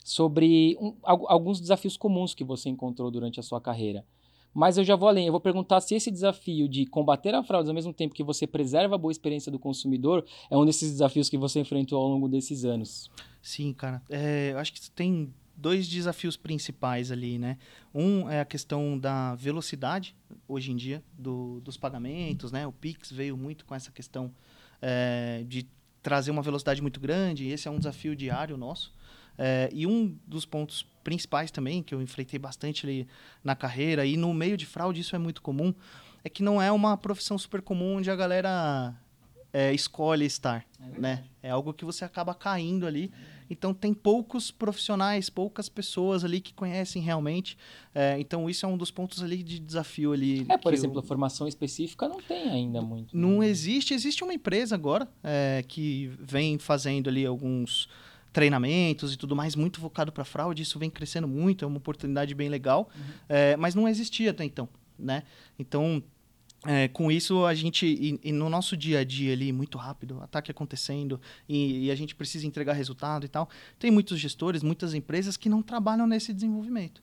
sobre 0.04 0.76
um, 0.78 0.94
alguns 1.02 1.58
desafios 1.58 1.96
comuns 1.96 2.34
que 2.34 2.44
você 2.44 2.68
encontrou 2.68 3.10
durante 3.10 3.40
a 3.40 3.42
sua 3.42 3.58
carreira. 3.58 4.04
Mas 4.52 4.76
eu 4.76 4.84
já 4.84 4.94
vou 4.94 5.08
além, 5.08 5.26
eu 5.26 5.32
vou 5.32 5.40
perguntar 5.40 5.80
se 5.80 5.94
esse 5.94 6.10
desafio 6.10 6.68
de 6.68 6.84
combater 6.86 7.34
a 7.34 7.42
fraude 7.42 7.70
ao 7.70 7.74
mesmo 7.74 7.92
tempo 7.92 8.14
que 8.14 8.22
você 8.22 8.46
preserva 8.46 8.96
a 8.96 8.98
boa 8.98 9.10
experiência 9.10 9.50
do 9.50 9.58
consumidor 9.58 10.24
é 10.50 10.56
um 10.56 10.64
desses 10.64 10.92
desafios 10.92 11.28
que 11.28 11.38
você 11.38 11.58
enfrentou 11.58 12.00
ao 12.00 12.08
longo 12.08 12.28
desses 12.28 12.64
anos. 12.64 13.10
Sim, 13.42 13.74
cara. 13.74 14.00
É, 14.08 14.52
eu 14.52 14.58
acho 14.58 14.72
que 14.72 14.90
tem 14.90 15.34
dois 15.56 15.88
desafios 15.88 16.36
principais 16.36 17.10
ali, 17.10 17.38
né? 17.38 17.58
Um 17.94 18.28
é 18.28 18.40
a 18.40 18.44
questão 18.44 18.98
da 18.98 19.34
velocidade, 19.34 20.14
hoje 20.48 20.72
em 20.72 20.76
dia, 20.76 21.02
do, 21.18 21.60
dos 21.60 21.76
pagamentos, 21.76 22.52
né? 22.52 22.66
O 22.66 22.72
Pix 22.72 23.10
veio 23.10 23.36
muito 23.36 23.64
com 23.64 23.74
essa 23.74 23.90
questão 23.90 24.32
é, 24.80 25.44
de 25.46 25.66
trazer 26.02 26.30
uma 26.30 26.42
velocidade 26.42 26.82
muito 26.82 27.00
grande, 27.00 27.44
e 27.44 27.52
esse 27.52 27.66
é 27.66 27.70
um 27.70 27.78
desafio 27.78 28.14
diário 28.14 28.56
nosso. 28.56 28.92
É, 29.38 29.68
e 29.72 29.86
um 29.86 30.16
dos 30.26 30.44
pontos 30.44 30.86
principais 31.02 31.50
também, 31.50 31.82
que 31.82 31.94
eu 31.94 32.02
enfrentei 32.02 32.38
bastante 32.38 32.86
ali 32.86 33.08
na 33.42 33.56
carreira, 33.56 34.04
e 34.04 34.16
no 34.16 34.32
meio 34.34 34.56
de 34.56 34.66
fraude 34.66 35.00
isso 35.00 35.16
é 35.16 35.18
muito 35.18 35.40
comum, 35.40 35.74
é 36.22 36.28
que 36.28 36.42
não 36.42 36.60
é 36.60 36.70
uma 36.70 36.96
profissão 36.96 37.38
super 37.38 37.60
comum 37.60 37.96
onde 37.96 38.10
a 38.10 38.16
galera 38.16 38.94
é, 39.54 39.72
escolhe 39.72 40.26
estar, 40.26 40.66
é 40.80 41.00
né? 41.00 41.24
É 41.40 41.50
algo 41.50 41.72
que 41.72 41.84
você 41.84 42.04
acaba 42.04 42.34
caindo 42.34 42.88
ali. 42.88 43.12
Então 43.48 43.72
tem 43.72 43.94
poucos 43.94 44.50
profissionais, 44.50 45.30
poucas 45.30 45.68
pessoas 45.68 46.24
ali 46.24 46.40
que 46.40 46.52
conhecem 46.52 47.00
realmente. 47.00 47.56
É, 47.94 48.18
então 48.18 48.50
isso 48.50 48.66
é 48.66 48.68
um 48.68 48.76
dos 48.76 48.90
pontos 48.90 49.22
ali 49.22 49.44
de 49.44 49.60
desafio 49.60 50.12
ali. 50.12 50.44
É, 50.48 50.58
por 50.58 50.74
exemplo, 50.74 50.96
eu... 50.96 51.00
a 51.00 51.02
formação 51.04 51.46
específica 51.46 52.08
não 52.08 52.20
tem 52.20 52.50
ainda 52.50 52.82
muito. 52.82 53.16
Não 53.16 53.38
né? 53.38 53.46
existe. 53.46 53.94
Existe 53.94 54.24
uma 54.24 54.34
empresa 54.34 54.74
agora 54.74 55.06
é, 55.22 55.64
que 55.68 56.10
vem 56.18 56.58
fazendo 56.58 57.08
ali 57.08 57.24
alguns 57.24 57.88
treinamentos 58.32 59.12
e 59.12 59.16
tudo 59.16 59.36
mais 59.36 59.54
muito 59.54 59.80
voltado 59.80 60.10
para 60.10 60.24
fraude. 60.24 60.62
Isso 60.62 60.80
vem 60.80 60.90
crescendo 60.90 61.28
muito. 61.28 61.64
É 61.64 61.68
uma 61.68 61.78
oportunidade 61.78 62.34
bem 62.34 62.48
legal. 62.48 62.90
Uhum. 62.96 63.02
É, 63.28 63.56
mas 63.56 63.76
não 63.76 63.86
existia 63.86 64.32
até 64.32 64.42
então, 64.42 64.68
né? 64.98 65.22
Então 65.56 66.02
é, 66.66 66.88
com 66.88 67.10
isso, 67.10 67.44
a 67.44 67.54
gente, 67.54 67.86
e, 67.86 68.18
e, 68.22 68.32
no 68.32 68.48
nosso 68.48 68.76
dia 68.76 69.00
a 69.00 69.04
dia 69.04 69.32
ali, 69.32 69.52
muito 69.52 69.76
rápido, 69.76 70.20
ataque 70.22 70.50
acontecendo, 70.50 71.20
e, 71.48 71.86
e, 71.86 71.90
a 71.90 71.94
gente 71.94 72.14
precisa 72.14 72.46
entregar 72.46 72.72
resultado 72.72 73.26
e 73.26 73.28
tal, 73.28 73.48
tem 73.78 73.90
muitos 73.90 74.18
gestores, 74.18 74.62
muitas 74.62 74.94
empresas 74.94 75.36
que 75.36 75.48
não 75.48 75.62
trabalham 75.62 76.06
nesse 76.06 76.32
desenvolvimento. 76.32 77.02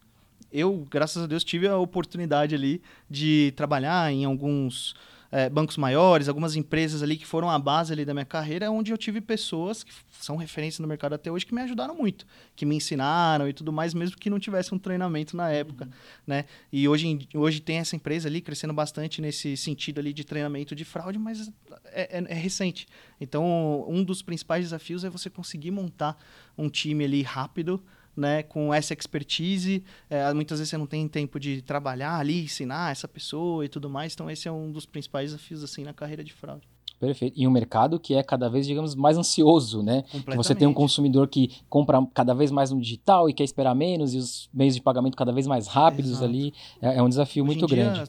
Eu, 0.51 0.85
graças 0.89 1.23
a 1.23 1.27
Deus, 1.27 1.43
tive 1.43 1.67
a 1.67 1.77
oportunidade 1.77 2.55
ali 2.55 2.81
de 3.09 3.53
trabalhar 3.55 4.11
em 4.11 4.25
alguns 4.25 4.95
é, 5.31 5.49
bancos 5.49 5.77
maiores, 5.77 6.27
algumas 6.27 6.55
empresas 6.55 7.01
ali 7.01 7.15
que 7.15 7.25
foram 7.25 7.49
a 7.49 7.57
base 7.57 7.93
ali 7.93 8.03
da 8.03 8.13
minha 8.13 8.25
carreira, 8.25 8.69
onde 8.69 8.91
eu 8.91 8.97
tive 8.97 9.21
pessoas 9.21 9.83
que 9.83 9.93
são 10.19 10.35
referência 10.35 10.81
no 10.81 10.87
mercado 10.87 11.13
até 11.13 11.31
hoje 11.31 11.45
que 11.45 11.53
me 11.53 11.61
ajudaram 11.61 11.95
muito, 11.95 12.25
que 12.55 12.65
me 12.65 12.75
ensinaram 12.75 13.47
e 13.47 13.53
tudo 13.53 13.71
mais, 13.71 13.93
mesmo 13.93 14.17
que 14.17 14.29
não 14.29 14.39
tivesse 14.39 14.75
um 14.75 14.79
treinamento 14.79 15.37
na 15.37 15.49
época, 15.49 15.85
uhum. 15.85 15.91
né? 16.27 16.45
E 16.71 16.87
hoje, 16.87 17.27
hoje 17.33 17.61
tem 17.61 17.77
essa 17.77 17.95
empresa 17.95 18.27
ali 18.27 18.41
crescendo 18.41 18.73
bastante 18.73 19.21
nesse 19.21 19.55
sentido 19.55 19.99
ali 19.99 20.11
de 20.11 20.25
treinamento 20.25 20.75
de 20.75 20.83
fraude, 20.83 21.17
mas 21.17 21.49
é, 21.85 22.19
é, 22.19 22.23
é 22.27 22.33
recente. 22.33 22.87
Então, 23.19 23.85
um 23.87 24.03
dos 24.03 24.21
principais 24.21 24.65
desafios 24.65 25.03
é 25.03 25.09
você 25.09 25.29
conseguir 25.29 25.71
montar 25.71 26.17
um 26.57 26.69
time 26.69 27.05
ali 27.05 27.21
rápido, 27.21 27.81
né, 28.15 28.43
com 28.43 28.73
essa 28.73 28.93
expertise. 28.93 29.83
É, 30.09 30.33
muitas 30.33 30.59
vezes 30.59 30.69
você 30.69 30.77
não 30.77 30.87
tem 30.87 31.07
tempo 31.07 31.39
de 31.39 31.61
trabalhar 31.61 32.17
ali, 32.17 32.43
ensinar 32.43 32.91
essa 32.91 33.07
pessoa 33.07 33.65
e 33.65 33.69
tudo 33.69 33.89
mais. 33.89 34.13
Então, 34.13 34.29
esse 34.29 34.47
é 34.47 34.51
um 34.51 34.71
dos 34.71 34.85
principais 34.85 35.31
desafios 35.31 35.63
assim 35.63 35.83
na 35.83 35.93
carreira 35.93 36.23
de 36.23 36.33
fraude. 36.33 36.67
Perfeito. 37.01 37.33
E 37.35 37.47
um 37.47 37.51
mercado 37.51 37.99
que 37.99 38.13
é 38.13 38.21
cada 38.21 38.47
vez, 38.47 38.67
digamos, 38.67 38.93
mais 38.93 39.17
ansioso, 39.17 39.81
né? 39.81 40.03
Você 40.35 40.53
tem 40.53 40.67
um 40.67 40.73
consumidor 40.73 41.27
que 41.27 41.49
compra 41.67 41.99
cada 42.13 42.35
vez 42.35 42.51
mais 42.51 42.69
no 42.69 42.79
digital 42.79 43.27
e 43.27 43.33
quer 43.33 43.43
esperar 43.43 43.73
menos, 43.73 44.13
e 44.13 44.17
os 44.17 44.47
meios 44.53 44.75
de 44.75 44.81
pagamento 44.81 45.17
cada 45.17 45.31
vez 45.31 45.47
mais 45.47 45.65
rápidos 45.67 46.11
Exato. 46.11 46.25
ali. 46.25 46.53
É, 46.79 46.97
é, 46.97 47.01
um 47.01 47.09
desafio 47.09 47.43
Hoje 47.43 47.57
muito 47.57 47.67
grande. 47.67 48.03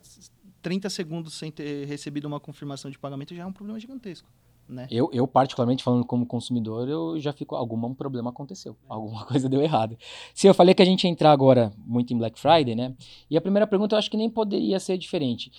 30 0.61 0.91
segundos 0.91 1.33
sem 1.33 1.51
ter 1.51 1.87
recebido 1.87 2.27
uma 2.27 2.39
confirmação 2.39 2.91
de 2.91 2.99
pagamento 2.99 3.35
já 3.35 3.45
é 3.45 3.47
um 3.47 3.53
problema 3.53 3.81
gigantesco. 3.81 4.29
Né? 4.69 4.87
Eu, 4.91 5.11
eu, 5.13 5.27
particularmente 5.27 5.83
falando 5.83 6.05
como 6.05 6.25
consumidor, 6.25 6.89
eu 6.89 7.19
já 7.19 7.33
fico. 7.33 7.55
Algum 7.55 7.93
problema 7.95 8.31
aconteceu. 8.31 8.77
Alguma 8.89 9.25
coisa 9.27 9.49
deu 9.49 9.61
errado. 9.61 9.99
Se 10.35 10.47
eu 10.47 10.55
falei 10.55 10.75
que 10.75 10.83
a 10.83 10.85
gente 10.85 11.05
ia 11.05 11.11
entrar 11.11 11.31
agora 11.31 11.73
muito 11.79 12.13
em 12.13 12.19
Black 12.19 12.39
Friday, 12.39 12.75
né? 12.75 12.95
E 13.29 13.37
a 13.37 13.41
primeira 13.41 13.67
pergunta 13.67 13.95
eu 13.95 13.99
acho 13.99 14.11
que 14.11 14.17
nem 14.17 14.31
poderia 14.31 14.79
ser 14.81 14.97
diferente. 14.97 15.53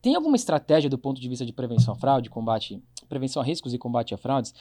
Tem 0.00 0.14
alguma 0.14 0.36
estratégia 0.36 0.88
do 0.88 0.96
ponto 0.96 1.20
de 1.20 1.28
vista 1.28 1.44
de 1.44 1.52
prevenção 1.52 1.92
à 1.92 1.96
fraude, 1.96 2.30
combate, 2.30 2.82
prevenção 3.08 3.42
a 3.42 3.44
riscos 3.44 3.74
e 3.74 3.78
combate 3.78 4.14
a 4.14 4.16
fraudes? 4.16 4.54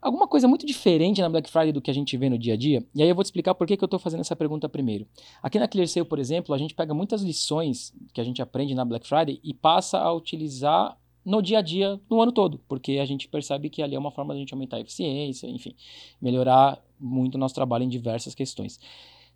Alguma 0.00 0.28
coisa 0.28 0.46
muito 0.46 0.64
diferente 0.64 1.20
na 1.20 1.28
Black 1.28 1.50
Friday 1.50 1.72
do 1.72 1.82
que 1.82 1.90
a 1.90 1.94
gente 1.94 2.16
vê 2.16 2.30
no 2.30 2.38
dia 2.38 2.54
a 2.54 2.56
dia? 2.56 2.86
E 2.94 3.02
aí 3.02 3.08
eu 3.08 3.14
vou 3.16 3.24
te 3.24 3.26
explicar 3.26 3.52
por 3.54 3.66
que, 3.66 3.76
que 3.76 3.82
eu 3.82 3.86
estou 3.86 3.98
fazendo 3.98 4.20
essa 4.20 4.36
pergunta 4.36 4.68
primeiro. 4.68 5.06
Aqui 5.42 5.58
na 5.58 5.66
ClearSale, 5.66 6.06
por 6.06 6.20
exemplo, 6.20 6.54
a 6.54 6.58
gente 6.58 6.72
pega 6.72 6.94
muitas 6.94 7.20
lições 7.20 7.92
que 8.14 8.20
a 8.20 8.24
gente 8.24 8.40
aprende 8.40 8.74
na 8.74 8.84
Black 8.84 9.06
Friday 9.06 9.40
e 9.42 9.52
passa 9.52 9.98
a 9.98 10.12
utilizar 10.12 10.96
no 11.24 11.42
dia 11.42 11.58
a 11.58 11.62
dia, 11.62 12.00
no 12.08 12.20
ano 12.20 12.32
todo, 12.32 12.60
porque 12.68 12.92
a 12.92 13.04
gente 13.04 13.28
percebe 13.28 13.68
que 13.68 13.82
ali 13.82 13.94
é 13.94 13.98
uma 13.98 14.10
forma 14.10 14.34
de 14.34 14.38
a 14.38 14.40
gente 14.40 14.54
aumentar 14.54 14.78
a 14.78 14.80
eficiência, 14.80 15.46
enfim, 15.46 15.74
melhorar 16.20 16.82
muito 16.98 17.34
o 17.34 17.38
nosso 17.38 17.54
trabalho 17.54 17.84
em 17.84 17.88
diversas 17.88 18.34
questões. 18.34 18.80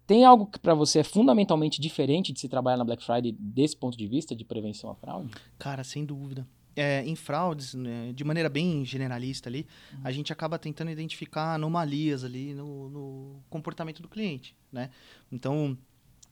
Tem 0.07 0.25
algo 0.25 0.47
que 0.47 0.59
para 0.59 0.75
você 0.75 1.01
é 1.01 1.05
fundamentalmente 1.05 1.81
diferente 1.81 2.33
de 2.33 2.41
se 2.41 2.49
trabalhar 2.49 2.77
na 2.77 2.85
Black 2.85 3.05
Friday 3.05 3.33
desse 3.39 3.77
ponto 3.77 3.97
de 3.97 4.07
vista 4.07 4.35
de 4.35 4.45
prevenção 4.45 4.91
à 4.91 4.95
fraude? 4.95 5.31
Cara, 5.59 5.85
sem 5.85 6.05
dúvida. 6.05 6.47
É, 6.75 7.05
em 7.07 7.15
fraudes, 7.15 7.75
né, 7.75 8.13
de 8.15 8.25
maneira 8.25 8.49
bem 8.49 8.83
generalista 8.85 9.49
ali, 9.49 9.67
uhum. 9.93 10.01
a 10.05 10.11
gente 10.11 10.33
acaba 10.33 10.59
tentando 10.59 10.91
identificar 10.91 11.55
anomalias 11.55 12.25
ali 12.25 12.55
no, 12.55 12.89
no 12.89 13.43
comportamento 13.51 14.01
do 14.01 14.09
cliente, 14.09 14.57
né? 14.73 14.89
Então, 15.31 15.77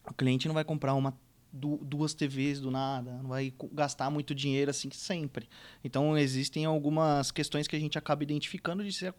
o 0.08 0.14
cliente 0.14 0.48
não 0.48 0.54
vai 0.54 0.64
comprar 0.64 0.94
uma 0.94 1.14
duas 1.52 2.14
TVs 2.14 2.60
do 2.60 2.70
nada, 2.70 3.18
não 3.22 3.30
vai 3.30 3.52
gastar 3.72 4.08
muito 4.10 4.34
dinheiro 4.34 4.70
assim 4.70 4.88
sempre. 4.92 5.48
Então 5.82 6.16
existem 6.16 6.64
algumas 6.64 7.30
questões 7.30 7.66
que 7.66 7.74
a 7.74 7.78
gente 7.78 7.98
acaba 7.98 8.22
identificando 8.22 8.84
de 8.84 8.92
se 8.92 9.08
o 9.08 9.12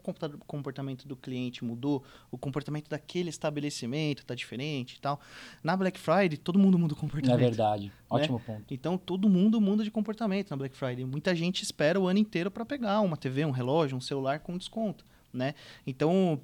comportamento 0.48 1.08
do 1.08 1.16
cliente 1.16 1.64
mudou, 1.64 2.04
o 2.30 2.38
comportamento 2.38 2.90
daquele 2.90 3.30
estabelecimento 3.30 4.22
está 4.22 4.34
diferente 4.34 4.96
e 4.96 5.02
tal. 5.02 5.20
Na 5.64 5.76
Black 5.76 6.00
Friday 6.00 6.38
todo 6.38 6.58
mundo 6.58 6.80
muda 6.80 6.94
o 6.94 6.98
comportamento. 6.98 7.40
É 7.40 7.44
verdade, 7.44 7.88
né? 7.88 7.92
ótimo 8.10 8.40
ponto. 8.40 8.74
Então 8.74 8.98
todo 8.98 9.28
mundo 9.28 9.60
muda 9.60 9.84
de 9.84 9.92
comportamento 9.92 10.50
na 10.50 10.58
Black 10.58 10.76
Friday. 10.76 11.04
Muita 11.04 11.36
gente 11.36 11.64
espera 11.64 12.00
o 12.00 12.08
ano 12.08 12.20
inteiro 12.20 12.50
para 12.50 12.66
pegar 12.66 13.02
uma 13.02 13.18
TV, 13.18 13.46
um 13.46 13.52
relógio, 13.52 13.98
um 13.98 14.02
celular 14.02 14.40
com 14.40 14.58
desconto, 14.58 15.06
né? 15.34 15.54
Então 15.86 16.40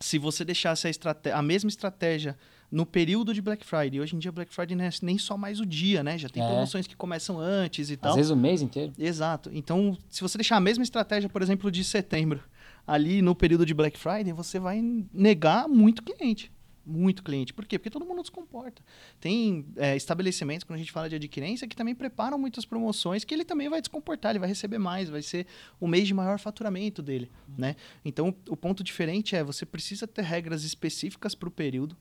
se 0.00 0.18
você 0.18 0.44
deixasse 0.44 0.88
a, 0.88 1.38
a 1.38 1.42
mesma 1.42 1.68
estratégia 1.68 2.36
no 2.70 2.86
período 2.86 3.34
de 3.34 3.42
Black 3.42 3.64
Friday. 3.64 4.00
Hoje 4.00 4.14
em 4.14 4.18
dia, 4.18 4.30
Black 4.30 4.54
Friday 4.54 4.76
não 4.76 4.84
é 4.84 4.90
nem 5.02 5.18
só 5.18 5.36
mais 5.36 5.58
o 5.60 5.66
dia, 5.66 6.02
né? 6.02 6.16
Já 6.16 6.28
tem 6.28 6.42
é. 6.42 6.46
promoções 6.46 6.86
que 6.86 6.96
começam 6.96 7.38
antes 7.38 7.90
e 7.90 7.96
tal. 7.96 8.10
Às 8.10 8.16
vezes 8.16 8.30
o 8.30 8.36
mês 8.36 8.62
inteiro. 8.62 8.92
Exato. 8.98 9.50
Então, 9.52 9.98
se 10.08 10.20
você 10.20 10.38
deixar 10.38 10.56
a 10.56 10.60
mesma 10.60 10.84
estratégia, 10.84 11.28
por 11.28 11.42
exemplo, 11.42 11.70
de 11.70 11.82
setembro, 11.82 12.42
ali 12.86 13.22
no 13.22 13.34
período 13.34 13.66
de 13.66 13.74
Black 13.74 13.98
Friday, 13.98 14.32
você 14.32 14.58
vai 14.58 14.80
negar 15.12 15.68
muito 15.68 16.02
cliente. 16.02 16.52
Muito 16.84 17.22
cliente. 17.22 17.52
Por 17.52 17.66
quê? 17.66 17.78
Porque 17.78 17.90
todo 17.90 18.06
mundo 18.06 18.24
se 18.24 18.30
comporta. 18.30 18.82
Tem 19.20 19.66
é, 19.76 19.94
estabelecimentos, 19.94 20.64
quando 20.64 20.76
a 20.76 20.78
gente 20.78 20.90
fala 20.90 21.08
de 21.08 21.14
adquirência, 21.14 21.68
que 21.68 21.76
também 21.76 21.94
preparam 21.94 22.38
muitas 22.38 22.64
promoções 22.64 23.22
que 23.22 23.34
ele 23.34 23.44
também 23.44 23.68
vai 23.68 23.80
descomportar, 23.80 24.30
ele 24.30 24.38
vai 24.38 24.48
receber 24.48 24.78
mais, 24.78 25.08
vai 25.08 25.22
ser 25.22 25.46
o 25.78 25.86
mês 25.86 26.08
de 26.08 26.14
maior 26.14 26.38
faturamento 26.38 27.02
dele. 27.02 27.30
Uhum. 27.48 27.54
Né? 27.58 27.76
Então, 28.04 28.34
o 28.48 28.56
ponto 28.56 28.82
diferente 28.82 29.36
é 29.36 29.44
você 29.44 29.66
precisa 29.66 30.06
ter 30.06 30.22
regras 30.22 30.64
específicas 30.64 31.34
para 31.34 31.48
o 31.48 31.52
período, 31.52 31.96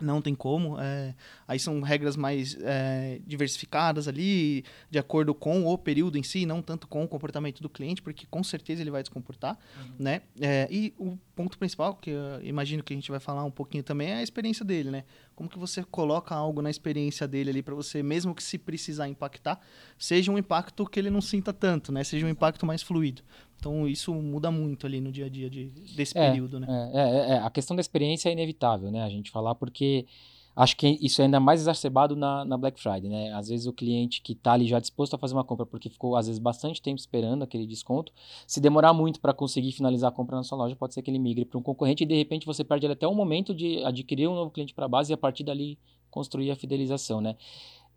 não 0.00 0.20
tem 0.20 0.34
como. 0.34 0.80
É, 0.80 1.14
aí 1.46 1.58
são 1.58 1.80
regras 1.80 2.16
mais 2.16 2.56
é, 2.60 3.20
diversificadas 3.26 4.08
ali, 4.08 4.64
de 4.90 4.98
acordo 4.98 5.34
com 5.34 5.66
o 5.66 5.78
período 5.78 6.18
em 6.18 6.22
si, 6.22 6.44
não 6.46 6.60
tanto 6.60 6.86
com 6.86 7.04
o 7.04 7.08
comportamento 7.08 7.62
do 7.62 7.68
cliente, 7.68 8.02
porque 8.02 8.26
com 8.26 8.42
certeza 8.42 8.82
ele 8.82 8.90
vai 8.90 9.02
descomportar, 9.02 9.58
uhum. 9.76 9.94
né? 9.98 10.22
É, 10.40 10.68
e 10.70 10.92
o 10.98 11.16
ponto 11.34 11.58
principal, 11.58 11.94
que 11.94 12.10
eu 12.10 12.42
imagino 12.42 12.82
que 12.82 12.92
a 12.92 12.96
gente 12.96 13.10
vai 13.10 13.20
falar 13.20 13.44
um 13.44 13.50
pouquinho 13.50 13.82
também, 13.82 14.10
é 14.10 14.14
a 14.16 14.22
experiência 14.22 14.64
dele, 14.64 14.90
né? 14.90 15.04
Como 15.34 15.48
que 15.48 15.58
você 15.58 15.82
coloca 15.82 16.34
algo 16.34 16.62
na 16.62 16.70
experiência 16.70 17.26
dele 17.26 17.50
ali 17.50 17.62
para 17.62 17.74
você, 17.74 18.02
mesmo 18.02 18.34
que 18.34 18.42
se 18.42 18.58
precisar 18.58 19.08
impactar, 19.08 19.60
seja 19.98 20.30
um 20.30 20.38
impacto 20.38 20.86
que 20.86 20.98
ele 20.98 21.10
não 21.10 21.20
sinta 21.20 21.52
tanto, 21.52 21.92
né? 21.92 22.04
Seja 22.04 22.26
um 22.26 22.28
impacto 22.28 22.64
mais 22.66 22.82
fluido. 22.82 23.22
Então 23.64 23.88
isso 23.88 24.12
muda 24.12 24.50
muito 24.50 24.86
ali 24.86 25.00
no 25.00 25.10
dia 25.10 25.24
a 25.24 25.28
dia 25.30 25.48
de, 25.48 25.70
desse 25.96 26.16
é, 26.18 26.28
período, 26.28 26.60
né? 26.60 26.66
É, 26.92 26.98
é, 26.98 27.30
é, 27.30 27.38
a 27.38 27.48
questão 27.48 27.74
da 27.74 27.80
experiência 27.80 28.28
é 28.28 28.32
inevitável, 28.32 28.90
né? 28.90 29.02
A 29.02 29.08
gente 29.08 29.30
falar 29.30 29.54
porque 29.54 30.04
acho 30.54 30.76
que 30.76 30.98
isso 31.00 31.22
é 31.22 31.24
ainda 31.24 31.40
mais 31.40 31.62
exacerbado 31.62 32.14
na, 32.14 32.44
na 32.44 32.58
Black 32.58 32.78
Friday, 32.78 33.08
né? 33.08 33.32
Às 33.32 33.48
vezes 33.48 33.66
o 33.66 33.72
cliente 33.72 34.20
que 34.20 34.34
está 34.34 34.52
ali 34.52 34.66
já 34.66 34.78
disposto 34.78 35.14
a 35.14 35.18
fazer 35.18 35.32
uma 35.32 35.44
compra 35.44 35.64
porque 35.64 35.88
ficou 35.88 36.14
às 36.14 36.26
vezes 36.26 36.38
bastante 36.38 36.82
tempo 36.82 37.00
esperando 37.00 37.42
aquele 37.42 37.66
desconto, 37.66 38.12
se 38.46 38.60
demorar 38.60 38.92
muito 38.92 39.18
para 39.18 39.32
conseguir 39.32 39.72
finalizar 39.72 40.10
a 40.10 40.14
compra 40.14 40.36
na 40.36 40.42
sua 40.42 40.58
loja, 40.58 40.76
pode 40.76 40.92
ser 40.92 41.00
que 41.00 41.10
ele 41.10 41.18
migre 41.18 41.46
para 41.46 41.58
um 41.58 41.62
concorrente 41.62 42.04
e 42.04 42.06
de 42.06 42.14
repente 42.14 42.44
você 42.44 42.62
perde 42.62 42.86
até 42.86 43.08
o 43.08 43.14
momento 43.14 43.54
de 43.54 43.82
adquirir 43.82 44.28
um 44.28 44.34
novo 44.34 44.50
cliente 44.50 44.74
para 44.74 44.84
a 44.84 44.88
base 44.88 45.10
e 45.10 45.14
a 45.14 45.16
partir 45.16 45.42
dali 45.42 45.78
construir 46.10 46.50
a 46.50 46.56
fidelização, 46.56 47.22
né? 47.22 47.34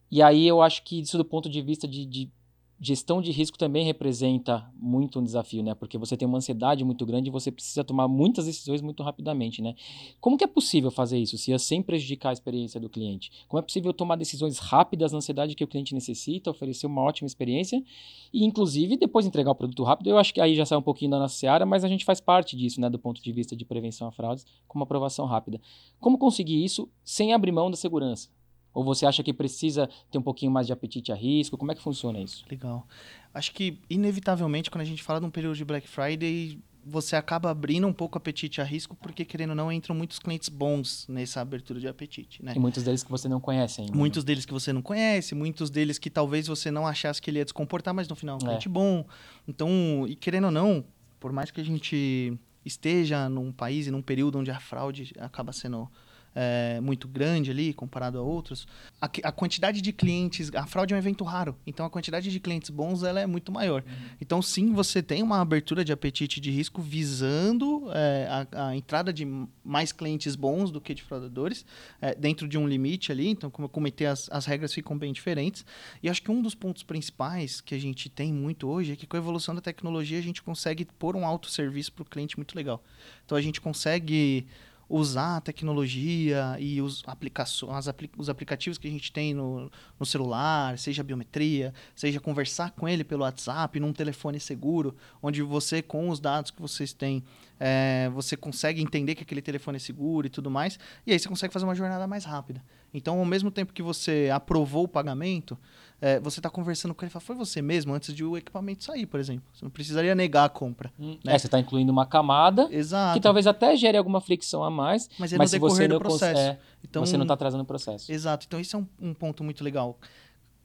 E 0.09 0.21
aí 0.21 0.47
eu 0.47 0.61
acho 0.61 0.81
que 0.83 1.01
isso 1.01 1.17
do 1.17 1.25
ponto 1.25 1.49
de 1.49 1.61
vista 1.61 1.85
de, 1.85 2.05
de 2.05 2.31
gestão 2.79 3.21
de 3.21 3.31
risco 3.31 3.57
também 3.57 3.85
representa 3.85 4.69
muito 4.75 5.19
um 5.19 5.23
desafio, 5.23 5.63
né? 5.63 5.73
Porque 5.73 5.97
você 5.97 6.15
tem 6.15 6.27
uma 6.27 6.37
ansiedade 6.37 6.83
muito 6.83 7.05
grande 7.05 7.29
e 7.29 7.31
você 7.31 7.51
precisa 7.51 7.83
tomar 7.83 8.07
muitas 8.07 8.45
decisões 8.45 8.81
muito 8.81 9.01
rapidamente, 9.01 9.61
né? 9.61 9.75
Como 10.21 10.37
que 10.37 10.43
é 10.43 10.47
possível 10.47 10.91
fazer 10.91 11.17
isso 11.17 11.37
se 11.37 11.57
sem 11.57 11.81
prejudicar 11.81 12.29
a 12.29 12.33
experiência 12.33 12.79
do 12.79 12.87
cliente? 12.87 13.31
Como 13.47 13.59
é 13.59 13.63
possível 13.63 13.91
tomar 13.93 14.15
decisões 14.15 14.59
rápidas 14.59 15.11
na 15.11 15.17
ansiedade 15.17 15.55
que 15.55 15.63
o 15.63 15.67
cliente 15.67 15.93
necessita, 15.95 16.51
oferecer 16.51 16.85
uma 16.85 17.01
ótima 17.01 17.25
experiência 17.25 17.83
e, 18.31 18.45
inclusive, 18.45 18.95
depois 18.95 19.25
entregar 19.25 19.51
o 19.51 19.55
produto 19.55 19.83
rápido? 19.83 20.09
Eu 20.09 20.17
acho 20.17 20.33
que 20.33 20.39
aí 20.39 20.53
já 20.53 20.65
sai 20.65 20.77
um 20.77 20.83
pouquinho 20.83 21.11
da 21.11 21.19
nossa 21.19 21.35
seara, 21.35 21.65
mas 21.65 21.83
a 21.83 21.87
gente 21.87 22.05
faz 22.05 22.21
parte 22.21 22.55
disso, 22.55 22.79
né? 22.79 22.89
Do 22.89 22.99
ponto 22.99 23.21
de 23.21 23.31
vista 23.31 23.55
de 23.55 23.65
prevenção 23.65 24.07
a 24.07 24.11
fraudes, 24.11 24.45
com 24.67 24.77
uma 24.77 24.83
aprovação 24.83 25.25
rápida. 25.25 25.59
Como 25.99 26.17
conseguir 26.17 26.63
isso 26.63 26.87
sem 27.03 27.33
abrir 27.33 27.51
mão 27.51 27.71
da 27.71 27.77
segurança? 27.77 28.29
Ou 28.77 28.83
você 28.83 29.07
acha 29.07 29.23
que 29.23 29.33
precisa 29.33 29.89
ter 30.11 30.19
um 30.19 30.21
pouquinho 30.21 30.51
mais 30.51 30.67
de 30.67 30.71
apetite 30.71 31.11
a 31.11 31.15
risco? 31.15 31.57
Como 31.57 31.71
é 31.71 31.75
que 31.75 31.81
funciona 31.81 32.19
isso? 32.19 32.45
Legal. 32.47 32.87
Acho 33.33 33.51
que, 33.51 33.79
inevitavelmente, 33.89 34.69
quando 34.69 34.83
a 34.83 34.85
gente 34.85 35.01
fala 35.01 35.19
de 35.19 35.25
um 35.25 35.31
período 35.31 35.55
de 35.55 35.65
Black 35.65 35.87
Friday, 35.87 36.61
você 36.85 37.15
acaba 37.15 37.49
abrindo 37.49 37.87
um 37.87 37.91
pouco 37.91 38.17
o 38.17 38.19
apetite 38.19 38.61
a 38.61 38.63
risco, 38.63 38.95
porque, 38.95 39.25
querendo 39.25 39.49
ou 39.49 39.55
não, 39.55 39.71
entram 39.71 39.95
muitos 39.95 40.19
clientes 40.19 40.47
bons 40.47 41.07
nessa 41.09 41.41
abertura 41.41 41.79
de 41.79 41.87
apetite, 41.87 42.45
né? 42.45 42.53
E 42.55 42.59
muitos 42.59 42.83
deles 42.83 43.03
que 43.03 43.09
você 43.09 43.27
não 43.27 43.41
conhece 43.41 43.81
ainda. 43.81 43.93
Né? 43.93 43.97
Muitos 43.97 44.23
né? 44.23 44.27
deles 44.27 44.45
que 44.45 44.53
você 44.53 44.71
não 44.71 44.83
conhece, 44.83 45.33
muitos 45.33 45.71
deles 45.71 45.97
que 45.97 46.11
talvez 46.11 46.45
você 46.45 46.69
não 46.69 46.85
achasse 46.85 47.19
que 47.19 47.31
ele 47.31 47.39
ia 47.39 47.45
descomportar, 47.45 47.95
mas 47.95 48.07
no 48.07 48.15
final 48.15 48.35
é 48.35 48.43
um 48.43 48.45
cliente 48.45 48.67
é. 48.67 48.71
bom. 48.71 49.03
Então, 49.47 50.05
e 50.07 50.15
querendo 50.15 50.45
ou 50.45 50.51
não, 50.51 50.85
por 51.19 51.31
mais 51.31 51.49
que 51.49 51.59
a 51.59 51.65
gente 51.65 52.37
esteja 52.63 53.27
num 53.27 53.51
país 53.51 53.87
e 53.87 53.91
num 53.91 54.03
período 54.03 54.37
onde 54.37 54.51
a 54.51 54.59
fraude 54.59 55.15
acaba 55.17 55.51
sendo 55.51 55.89
é, 56.39 56.79
muito 56.79 57.07
grande 57.07 57.49
ali, 57.49 57.73
comparado 57.73 58.19
a 58.19 58.21
outros, 58.21 58.67
a, 59.01 59.09
a, 59.23 59.31
quantidade 59.31 59.81
de 59.81 59.91
clientes, 59.91 60.53
a 60.53 60.67
fraude 60.67 60.93
é 60.93 60.95
um 60.95 60.99
evento 60.99 61.23
raro, 61.23 61.57
então 61.65 61.83
a 61.83 61.89
quantidade 61.89 62.29
de 62.29 62.39
clientes 62.39 62.69
bons 62.69 63.01
ela 63.01 63.19
é 63.19 63.25
muito 63.25 63.51
maior. 63.51 63.81
Uhum. 63.81 64.09
Então, 64.21 64.39
sim, 64.39 64.71
você 64.71 65.01
tem 65.01 65.23
uma 65.23 65.41
abertura 65.41 65.83
de 65.83 65.91
apetite 65.91 66.39
de 66.39 66.51
risco 66.51 66.79
visando 66.79 67.89
é, 67.91 68.27
a, 68.29 68.67
a, 68.67 68.75
entrada 68.75 69.11
de 69.11 69.25
mais 69.65 69.91
clientes 69.91 70.35
bons 70.35 70.69
do 70.69 70.79
que 70.79 70.93
de 70.93 71.01
fraudadores, 71.01 71.65
é, 71.99 72.13
dentro 72.13 72.47
de 72.47 72.55
um 72.55 72.67
limite 72.67 73.11
ali, 73.11 73.29
então, 73.29 73.49
como 73.49 73.65
eu 73.65 73.69
comentei, 73.69 74.05
as, 74.05 74.29
as 74.31 74.45
regras 74.45 74.71
ficam 74.71 74.95
bem 74.95 75.11
diferentes. 75.11 75.65
E 76.03 76.09
acho 76.09 76.21
que 76.21 76.29
um 76.29 76.43
dos 76.43 76.53
pontos 76.53 76.83
principais 76.83 77.61
que 77.61 77.73
a 77.73 77.79
gente 77.79 78.09
tem 78.09 78.31
muito 78.31 78.67
hoje 78.67 78.91
é 78.91 78.95
que 78.95 79.07
com 79.07 79.17
a 79.17 79.19
evolução 79.19 79.55
da 79.55 79.61
tecnologia 79.61 80.19
a 80.19 80.23
gente 80.23 80.43
consegue 80.43 80.85
pôr 80.99 81.15
um 81.15 81.25
autosserviço 81.25 81.91
para 81.93 82.03
o 82.03 82.05
cliente 82.05 82.37
muito 82.37 82.55
legal. 82.55 82.83
Então, 83.25 83.35
a 83.35 83.41
gente 83.41 83.59
consegue 83.59 84.45
usar 84.89 85.37
a 85.37 85.41
tecnologia 85.41 86.55
e 86.59 86.81
os, 86.81 87.03
aplicações, 87.05 87.85
os 88.17 88.29
aplicativos 88.29 88.77
que 88.77 88.87
a 88.87 88.91
gente 88.91 89.11
tem 89.11 89.33
no, 89.33 89.69
no 89.99 90.05
celular, 90.05 90.77
seja 90.77 91.03
biometria, 91.03 91.73
seja 91.95 92.19
conversar 92.19 92.71
com 92.71 92.87
ele 92.87 93.03
pelo 93.03 93.23
WhatsApp, 93.23 93.79
num 93.79 93.91
telefone 93.91 94.39
seguro, 94.39 94.95
onde 95.21 95.41
você, 95.41 95.81
com 95.81 96.09
os 96.09 96.19
dados 96.19 96.51
que 96.51 96.61
vocês 96.61 96.93
têm, 96.93 97.23
é, 97.59 98.09
você 98.13 98.37
consegue 98.37 98.81
entender 98.81 99.15
que 99.15 99.23
aquele 99.23 99.41
telefone 99.41 99.77
é 99.77 99.79
seguro 99.79 100.27
e 100.27 100.29
tudo 100.29 100.49
mais, 100.49 100.79
e 101.05 101.11
aí 101.11 101.19
você 101.19 101.27
consegue 101.27 101.53
fazer 101.53 101.65
uma 101.65 101.75
jornada 101.75 102.07
mais 102.07 102.23
rápida. 102.23 102.63
Então, 102.97 103.19
ao 103.19 103.25
mesmo 103.25 103.51
tempo 103.51 103.71
que 103.71 103.83
você 103.83 104.29
aprovou 104.33 104.85
o 104.85 104.87
pagamento, 104.87 105.55
é, 106.01 106.19
você 106.19 106.39
está 106.39 106.49
conversando 106.49 106.95
com 106.95 107.05
ele 107.05 107.09
e 107.09 107.13
fala, 107.13 107.23
foi 107.23 107.35
você 107.35 107.61
mesmo 107.61 107.93
antes 107.93 108.13
de 108.13 108.23
o 108.23 108.35
equipamento 108.35 108.83
sair, 108.83 109.05
por 109.05 109.19
exemplo. 109.19 109.45
Você 109.53 109.63
não 109.63 109.69
precisaria 109.69 110.15
negar 110.15 110.45
a 110.45 110.49
compra. 110.49 110.91
Hum, 110.99 111.17
né? 111.23 111.35
É, 111.35 111.37
você 111.37 111.45
está 111.45 111.59
incluindo 111.59 111.91
uma 111.91 112.07
camada 112.07 112.67
Exato. 112.71 113.13
que 113.13 113.21
talvez 113.21 113.45
até 113.45 113.75
gere 113.75 113.97
alguma 113.97 114.19
fricção 114.19 114.63
a 114.63 114.71
mais, 114.71 115.07
mas, 115.19 115.31
é 115.31 115.37
mas 115.37 115.51
se 115.51 115.59
você 115.59 115.87
não 115.87 115.99
processo. 115.99 116.41
É, 116.41 116.57
então, 116.83 117.05
você 117.05 117.17
não 117.17 117.23
está 117.23 117.37
trazendo 117.37 117.61
o 117.61 117.65
processo. 117.65 118.11
Exato. 118.11 118.45
Então, 118.47 118.59
isso 118.59 118.75
é 118.75 118.79
um, 118.79 118.87
um 119.09 119.13
ponto 119.13 119.43
muito 119.43 119.63
legal. 119.63 119.99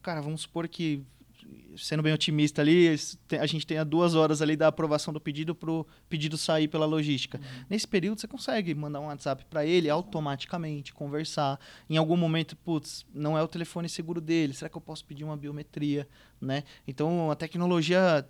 Cara, 0.01 0.23
vamos 0.23 0.41
supor 0.41 0.67
que 0.69 1.05
sendo 1.77 2.03
bem 2.03 2.13
otimista 2.13 2.61
ali, 2.61 2.95
a 3.41 3.47
gente 3.47 3.67
tenha 3.67 3.85
duas 3.85 4.15
horas 4.15 4.43
ali 4.43 4.57
da 4.57 4.69
aprovação 4.69 5.13
do 5.13 5.21
pedido 5.21 5.55
para 5.55 5.71
o 5.71 5.87
pedido 6.09 6.37
sair 6.37 6.69
pela 6.69 6.87
logística. 6.87 7.39
Uhum. 7.39 7.65
Nesse 7.71 7.87
período, 7.87 8.21
você 8.21 8.29
consegue 8.29 8.75
mandar 8.75 9.01
um 9.01 9.07
WhatsApp 9.07 9.45
para 9.49 9.65
ele 9.65 9.89
automaticamente, 9.89 10.93
conversar. 10.93 11.59
Em 11.89 11.97
algum 11.97 12.17
momento, 12.17 12.57
putz, 12.57 13.07
não 13.15 13.37
é 13.37 13.43
o 13.43 13.49
telefone 13.49 13.89
seguro 13.89 14.21
dele, 14.21 14.53
será 14.53 14.69
que 14.69 14.77
eu 14.77 14.81
posso 14.81 15.05
pedir 15.05 15.25
uma 15.25 15.37
biometria? 15.37 16.07
Né? 16.41 16.65
Então, 16.87 17.31
a 17.31 17.37
tecnologia 17.37 18.27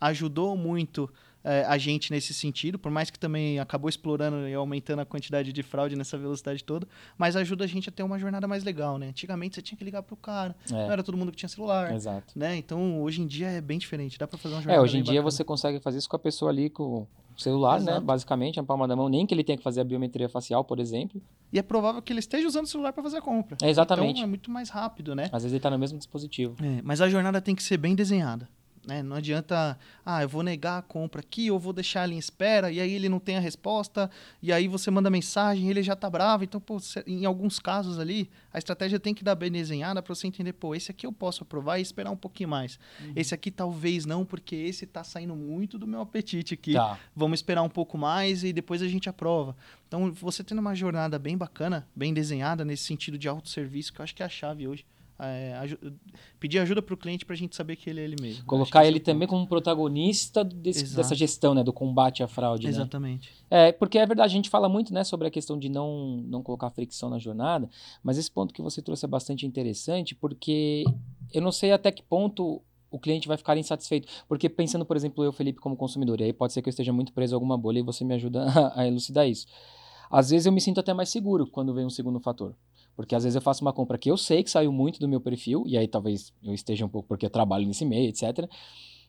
ajudou 0.00 0.56
muito 0.56 1.08
é, 1.44 1.64
a 1.64 1.76
gente 1.78 2.10
nesse 2.10 2.32
sentido, 2.32 2.78
por 2.78 2.90
mais 2.90 3.10
que 3.10 3.18
também 3.18 3.58
acabou 3.58 3.88
explorando 3.88 4.48
e 4.48 4.54
aumentando 4.54 5.00
a 5.00 5.04
quantidade 5.04 5.52
de 5.52 5.62
fraude 5.62 5.96
nessa 5.96 6.16
velocidade 6.16 6.62
toda, 6.62 6.86
mas 7.18 7.36
ajuda 7.36 7.64
a 7.64 7.66
gente 7.66 7.88
a 7.88 7.92
ter 7.92 8.02
uma 8.02 8.18
jornada 8.18 8.46
mais 8.46 8.64
legal, 8.64 8.98
né? 8.98 9.08
Antigamente 9.08 9.56
você 9.56 9.62
tinha 9.62 9.76
que 9.76 9.84
ligar 9.84 10.02
pro 10.02 10.16
cara, 10.16 10.54
é. 10.70 10.72
não 10.72 10.92
era 10.92 11.02
todo 11.02 11.16
mundo 11.16 11.30
que 11.30 11.36
tinha 11.36 11.48
celular, 11.48 11.92
Exato. 11.94 12.32
né? 12.36 12.56
Então 12.56 13.02
hoje 13.02 13.20
em 13.22 13.26
dia 13.26 13.48
é 13.48 13.60
bem 13.60 13.78
diferente, 13.78 14.18
dá 14.18 14.26
para 14.26 14.38
fazer 14.38 14.54
uma 14.54 14.62
jornada 14.62 14.80
É, 14.80 14.82
hoje 14.82 14.98
em 14.98 15.02
dia 15.02 15.14
bacana. 15.14 15.30
você 15.30 15.44
consegue 15.44 15.80
fazer 15.80 15.98
isso 15.98 16.08
com 16.08 16.16
a 16.16 16.18
pessoa 16.18 16.50
ali 16.50 16.70
com 16.70 17.06
o 17.36 17.40
celular, 17.40 17.80
né? 17.80 17.84
Exato. 17.84 18.00
né? 18.00 18.06
Basicamente, 18.06 18.60
a 18.60 18.62
palma 18.62 18.86
da 18.86 18.94
mão, 18.94 19.08
nem 19.08 19.26
que 19.26 19.34
ele 19.34 19.42
tenha 19.42 19.56
que 19.56 19.64
fazer 19.64 19.80
a 19.80 19.84
biometria 19.84 20.28
facial, 20.28 20.64
por 20.64 20.78
exemplo. 20.78 21.20
E 21.52 21.58
é 21.58 21.62
provável 21.62 22.00
que 22.02 22.12
ele 22.12 22.20
esteja 22.20 22.46
usando 22.46 22.64
o 22.64 22.68
celular 22.68 22.92
para 22.92 23.02
fazer 23.02 23.18
a 23.18 23.22
compra. 23.22 23.56
É 23.62 23.68
exatamente. 23.68 24.12
Então 24.12 24.24
é 24.24 24.26
muito 24.26 24.50
mais 24.50 24.68
rápido, 24.70 25.14
né? 25.14 25.24
Às 25.24 25.42
vezes 25.42 25.52
ele 25.52 25.56
está 25.56 25.70
no 25.70 25.78
mesmo 25.78 25.98
dispositivo. 25.98 26.56
É, 26.62 26.80
mas 26.82 27.00
a 27.00 27.08
jornada 27.08 27.40
tem 27.40 27.54
que 27.54 27.62
ser 27.62 27.76
bem 27.76 27.94
desenhada 27.94 28.48
Né? 28.86 29.00
Não 29.02 29.16
adianta, 29.16 29.78
ah, 30.04 30.22
eu 30.22 30.28
vou 30.28 30.42
negar 30.42 30.78
a 30.78 30.82
compra 30.82 31.20
aqui, 31.20 31.50
ou 31.50 31.58
vou 31.58 31.72
deixar 31.72 32.04
ele 32.04 32.16
em 32.16 32.18
espera, 32.18 32.70
e 32.70 32.80
aí 32.80 32.92
ele 32.92 33.08
não 33.08 33.20
tem 33.20 33.36
a 33.36 33.40
resposta, 33.40 34.10
e 34.42 34.52
aí 34.52 34.66
você 34.66 34.90
manda 34.90 35.08
mensagem, 35.08 35.70
ele 35.70 35.82
já 35.82 35.94
tá 35.94 36.10
bravo. 36.10 36.42
Então, 36.42 36.60
pô, 36.60 36.78
em 37.06 37.24
alguns 37.24 37.60
casos 37.60 37.98
ali, 37.98 38.28
a 38.52 38.58
estratégia 38.58 38.98
tem 38.98 39.14
que 39.14 39.22
dar 39.22 39.36
bem 39.36 39.52
desenhada 39.52 40.02
para 40.02 40.14
você 40.14 40.26
entender, 40.26 40.52
pô, 40.54 40.74
esse 40.74 40.90
aqui 40.90 41.06
eu 41.06 41.12
posso 41.12 41.44
aprovar 41.44 41.78
e 41.78 41.82
esperar 41.82 42.10
um 42.10 42.16
pouquinho 42.16 42.48
mais. 42.48 42.78
Uhum. 43.00 43.12
Esse 43.14 43.34
aqui 43.34 43.50
talvez 43.50 44.04
não, 44.04 44.24
porque 44.24 44.56
esse 44.56 44.84
tá 44.84 45.04
saindo 45.04 45.36
muito 45.36 45.78
do 45.78 45.86
meu 45.86 46.00
apetite 46.00 46.54
aqui. 46.54 46.72
Tá. 46.72 46.98
Vamos 47.14 47.38
esperar 47.38 47.62
um 47.62 47.68
pouco 47.68 47.96
mais 47.96 48.42
e 48.42 48.52
depois 48.52 48.82
a 48.82 48.88
gente 48.88 49.08
aprova. 49.08 49.56
Então, 49.86 50.10
você 50.10 50.42
tendo 50.42 50.58
uma 50.58 50.74
jornada 50.74 51.18
bem 51.18 51.36
bacana, 51.36 51.86
bem 51.94 52.12
desenhada 52.12 52.64
nesse 52.64 52.82
sentido 52.82 53.16
de 53.16 53.28
autosserviço, 53.28 53.92
que 53.92 54.00
eu 54.00 54.04
acho 54.04 54.14
que 54.14 54.22
é 54.22 54.26
a 54.26 54.28
chave 54.28 54.66
hoje 54.66 54.84
é, 55.24 55.76
pedir 56.40 56.58
ajuda 56.58 56.82
para 56.82 56.94
o 56.94 56.96
cliente 56.96 57.24
para 57.24 57.34
a 57.34 57.36
gente 57.36 57.54
saber 57.54 57.76
que 57.76 57.88
ele 57.88 58.00
é 58.00 58.04
ele 58.04 58.16
mesmo. 58.20 58.44
Colocar 58.44 58.84
ele 58.84 58.98
é 58.98 59.00
também 59.00 59.28
como 59.28 59.46
protagonista 59.46 60.42
desse, 60.42 60.94
dessa 60.94 61.14
gestão, 61.14 61.54
né, 61.54 61.62
do 61.62 61.72
combate 61.72 62.22
à 62.22 62.28
fraude. 62.28 62.64
Né? 62.64 62.70
Exatamente. 62.70 63.30
Né? 63.50 63.68
É, 63.68 63.72
porque 63.72 63.98
é 63.98 64.06
verdade, 64.06 64.32
a 64.32 64.36
gente 64.36 64.50
fala 64.50 64.68
muito 64.68 64.92
né, 64.92 65.04
sobre 65.04 65.28
a 65.28 65.30
questão 65.30 65.58
de 65.58 65.68
não, 65.68 66.22
não 66.26 66.42
colocar 66.42 66.70
fricção 66.70 67.08
na 67.08 67.18
jornada, 67.18 67.68
mas 68.02 68.18
esse 68.18 68.30
ponto 68.30 68.52
que 68.52 68.62
você 68.62 68.82
trouxe 68.82 69.04
é 69.04 69.08
bastante 69.08 69.46
interessante, 69.46 70.14
porque 70.14 70.84
eu 71.32 71.40
não 71.40 71.52
sei 71.52 71.72
até 71.72 71.92
que 71.92 72.02
ponto 72.02 72.60
o 72.90 72.98
cliente 72.98 73.26
vai 73.26 73.36
ficar 73.36 73.56
insatisfeito. 73.56 74.06
Porque 74.28 74.48
pensando, 74.48 74.84
por 74.84 74.96
exemplo, 74.96 75.24
eu, 75.24 75.32
Felipe, 75.32 75.60
como 75.60 75.76
consumidor, 75.76 76.20
e 76.20 76.24
aí 76.24 76.32
pode 76.32 76.52
ser 76.52 76.60
que 76.60 76.68
eu 76.68 76.70
esteja 76.70 76.92
muito 76.92 77.12
preso 77.12 77.34
a 77.34 77.36
alguma 77.36 77.56
bolha 77.56 77.78
e 77.78 77.82
você 77.82 78.04
me 78.04 78.14
ajuda 78.14 78.44
a, 78.44 78.80
a 78.82 78.86
elucidar 78.86 79.26
isso. 79.26 79.46
Às 80.10 80.28
vezes 80.28 80.44
eu 80.44 80.52
me 80.52 80.60
sinto 80.60 80.78
até 80.78 80.92
mais 80.92 81.08
seguro 81.08 81.46
quando 81.46 81.72
vem 81.72 81.86
um 81.86 81.90
segundo 81.90 82.20
fator. 82.20 82.54
Porque 82.96 83.14
às 83.14 83.24
vezes 83.24 83.34
eu 83.34 83.42
faço 83.42 83.62
uma 83.62 83.72
compra 83.72 83.96
que 83.98 84.10
eu 84.10 84.16
sei 84.16 84.42
que 84.42 84.50
saiu 84.50 84.72
muito 84.72 85.00
do 85.00 85.08
meu 85.08 85.20
perfil, 85.20 85.64
e 85.66 85.76
aí 85.76 85.88
talvez 85.88 86.32
eu 86.42 86.52
esteja 86.52 86.84
um 86.84 86.88
pouco 86.88 87.08
porque 87.08 87.26
eu 87.26 87.30
trabalho 87.30 87.66
nesse 87.66 87.84
meio, 87.84 88.08
etc. 88.08 88.48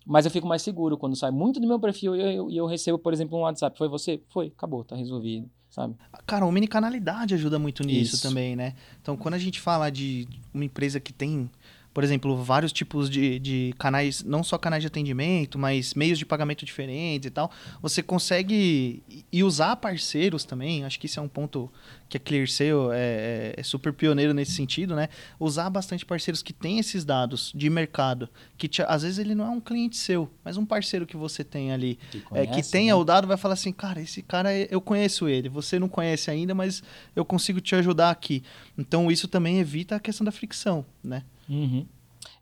Mas 0.06 0.26
eu 0.26 0.32
fico 0.32 0.48
mais 0.48 0.62
seguro 0.62 0.98
quando 0.98 1.16
sai 1.16 1.32
muito 1.32 1.60
do 1.60 1.68
meu 1.68 1.80
perfil 1.80 2.16
e 2.16 2.20
eu, 2.20 2.28
eu, 2.28 2.52
eu, 2.52 2.66
recebo, 2.66 2.98
por 3.00 3.14
exemplo, 3.14 3.38
um 3.38 3.42
WhatsApp. 3.42 3.78
Foi 3.78 3.88
você? 3.88 4.22
Foi, 4.30 4.48
acabou, 4.48 4.84
tá 4.84 4.96
resolvido, 4.96 5.50
sabe? 5.70 5.96
Cara, 6.26 6.44
a 6.44 6.48
omnicanalidade 6.48 7.34
ajuda 7.34 7.58
muito 7.58 7.84
nisso 7.84 8.16
Isso. 8.16 8.28
também, 8.28 8.56
né? 8.56 8.76
Então, 9.02 9.16
quando 9.16 9.36
a 9.36 9.40
gente 9.40 9.62
fala 9.62 9.90
de 9.90 10.28
uma 10.54 10.66
empresa 10.66 11.00
que 11.00 11.14
tem 11.14 11.50
por 11.94 12.04
exemplo, 12.04 12.36
vários 12.44 12.74
tipos 12.74 13.08
de, 13.08 13.38
de 13.38 13.74
canais, 13.78 14.24
não 14.24 14.44
só 14.44 14.58
canais 14.58 14.82
de 14.82 14.88
atendimento, 14.88 15.60
mas 15.60 15.94
meios 15.94 16.18
de 16.18 16.26
pagamento 16.26 16.66
diferentes 16.66 17.28
e 17.28 17.30
tal. 17.30 17.52
Você 17.82 18.02
consegue 18.02 19.04
e 19.32 19.44
usar 19.44 19.76
parceiros 19.76 20.44
também, 20.44 20.84
acho 20.84 21.00
que 21.00 21.06
isso 21.06 21.20
é 21.20 21.24
um 21.24 21.28
ponto 21.28 21.72
que 22.14 22.18
a 22.18 22.20
ClearSale 22.20 22.92
é, 22.94 23.54
é, 23.56 23.60
é 23.60 23.64
super 23.64 23.92
pioneiro 23.92 24.34
nesse 24.34 24.52
sentido, 24.52 24.96
né? 24.96 25.10
Usar 25.40 25.70
bastante 25.70 26.06
parceiros 26.06 26.44
que 26.44 26.54
têm 26.54 26.78
esses 26.78 27.04
dados 27.04 27.52
de 27.56 27.70
mercado, 27.70 28.30
que 28.58 28.68
te, 28.68 28.84
às 28.84 29.02
vezes 29.02 29.18
ele 29.18 29.34
não 29.34 29.46
é 29.46 29.50
um 29.50 29.60
cliente 29.60 29.98
seu, 29.98 30.30
mas 30.44 30.56
um 30.56 30.66
parceiro 30.66 31.08
que 31.08 31.18
você 31.18 31.44
tem 31.44 31.72
ali, 31.72 31.98
que, 32.12 32.22
conhece, 32.22 32.52
é, 32.52 32.54
que 32.54 32.72
tenha 32.72 32.94
né? 32.94 33.00
o 33.00 33.04
dado, 33.04 33.28
vai 33.28 33.38
falar 33.38 33.56
assim, 33.56 33.72
cara, 33.72 34.00
esse 34.00 34.22
cara 34.22 34.56
eu 34.56 34.80
conheço 34.80 35.28
ele, 35.28 35.50
você 35.50 35.80
não 35.80 35.90
conhece 35.90 36.30
ainda, 36.30 36.54
mas 36.54 36.84
eu 37.16 37.26
consigo 37.26 37.60
te 37.60 37.76
ajudar 37.76 38.12
aqui. 38.12 38.44
Então 38.78 39.12
isso 39.12 39.28
também 39.28 39.58
evita 39.58 39.96
a 39.96 40.00
questão 40.00 40.24
da 40.24 40.32
fricção, 40.32 40.86
né? 41.04 41.24
Uhum. 41.50 41.86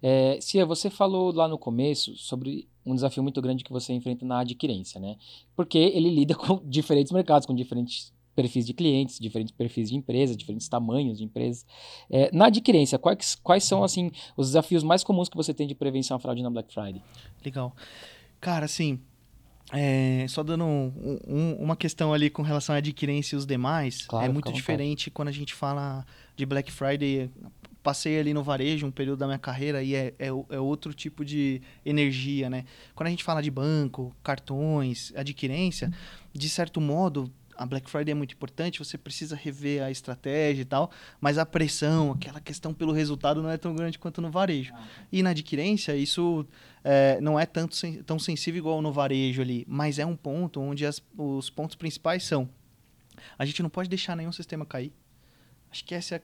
É, 0.04 0.38
Cia, 0.42 0.66
você 0.66 0.90
falou 0.90 1.34
lá 1.34 1.48
no 1.48 1.58
começo 1.58 2.16
sobre 2.18 2.68
um 2.86 2.94
desafio 2.94 3.24
muito 3.24 3.42
grande 3.42 3.63
que 3.63 3.72
você 3.72 3.94
enfrenta 3.94 4.25
na 4.25 4.40
adquirência, 4.40 5.00
né? 5.00 5.16
Porque 5.56 5.78
ele 5.78 6.10
lida 6.10 6.36
com 6.36 6.62
diferentes 6.66 7.12
mercados, 7.13 7.46
com 7.46 7.56
diferentes 7.56 8.12
perfis 8.36 8.66
de 8.66 8.74
clientes, 8.74 9.20
diferentes 9.20 9.52
perfis 9.52 9.90
de 9.90 9.96
empresas, 9.96 10.38
diferentes 10.38 10.68
tamanhos 10.68 11.18
de 11.18 11.24
empresas. 11.24 11.66
É, 12.10 12.30
na 12.34 12.48
adquirência, 12.48 12.98
quais, 12.98 13.36
quais 13.36 13.64
são 13.64 13.84
assim 13.84 14.12
os 14.38 14.48
desafios 14.48 14.84
mais 14.84 15.04
comuns 15.04 15.30
que 15.30 15.38
você 15.38 15.54
tem 15.54 15.68
de 15.68 15.76
prevenção 15.76 16.18
à 16.18 16.20
fraude 16.20 16.42
na 16.42 16.50
Black 16.50 16.74
Friday? 16.74 17.02
Legal. 17.44 17.76
Cara, 18.40 18.66
assim, 18.66 19.00
é, 19.72 20.26
só 20.28 20.44
dando 20.44 20.66
um, 20.66 21.20
um, 21.28 21.54
uma 21.56 21.76
questão 21.76 22.14
ali 22.14 22.30
com 22.30 22.42
relação 22.42 22.76
à 22.76 22.80
adquirência 22.80 23.36
e 23.36 23.38
os 23.38 23.46
demais, 23.46 24.06
claro, 24.06 24.26
é 24.26 24.30
muito 24.30 24.52
diferente 24.52 25.10
quando 25.10 25.30
a 25.30 25.32
gente 25.32 25.54
fala 25.54 26.06
de 26.36 26.46
Black 26.46 26.72
Friday 26.72 27.30
passei 27.82 28.20
ali 28.20 28.34
no 28.34 28.44
varejo 28.44 28.86
um 28.86 28.91
período 28.91 29.20
da 29.20 29.26
minha 29.26 29.39
carreira 29.39 29.82
e 29.82 29.96
é, 29.96 30.13
é, 30.20 30.28
é, 30.28 30.60
outro 30.60 30.94
tipo 30.94 31.26
de 31.26 31.62
energia, 31.86 32.50
né? 32.50 32.65
Quando 32.94 33.08
a 33.08 33.10
gente 33.10 33.24
fala 33.24 33.41
de 33.41 33.50
banco, 33.50 34.15
cartões, 34.24 35.12
adquirência, 35.15 35.91
de 36.34 36.50
certo 36.50 36.80
modo, 36.80 37.32
a 37.62 37.65
Black 37.65 37.89
Friday 37.89 38.12
é 38.12 38.15
muito 38.15 38.34
importante, 38.34 38.80
você 38.80 38.97
precisa 38.97 39.36
rever 39.36 39.84
a 39.84 39.91
estratégia 39.91 40.62
e 40.62 40.65
tal, 40.65 40.89
mas 41.19 41.38
a 41.38 41.45
pressão, 41.45 42.12
aquela 42.12 42.39
questão 42.39 42.74
pelo 42.74 42.91
resultado 42.91 43.41
não 43.41 43.50
é 43.50 43.58
tão 43.58 43.76
grande 43.76 44.00
quanto 44.00 44.21
no 44.21 44.32
varejo. 44.32 44.74
E 45.12 45.21
na 45.21 45.30
adquirência, 45.30 45.95
isso 45.95 46.45
é, 46.84 47.19
não 47.21 47.39
é 47.39 47.45
tanto, 47.45 47.76
tão 48.04 48.17
sensível 48.17 48.60
igual 48.60 48.82
no 48.82 48.91
varejo 48.91 49.41
ali, 49.41 49.65
mas 49.67 50.00
é 50.00 50.06
um 50.06 50.15
ponto 50.15 50.60
onde 50.60 50.86
as, 50.86 51.02
os 51.17 51.50
pontos 51.50 51.76
principais 51.76 52.24
são 52.24 52.50
a 53.38 53.45
gente 53.45 53.62
não 53.62 53.69
pode 53.69 53.89
deixar 53.89 54.15
nenhum 54.15 54.32
sistema 54.32 54.65
cair. 54.65 54.91
Acho 55.71 55.86
que 55.86 55.95
essa 55.95 56.15
é 56.15 56.21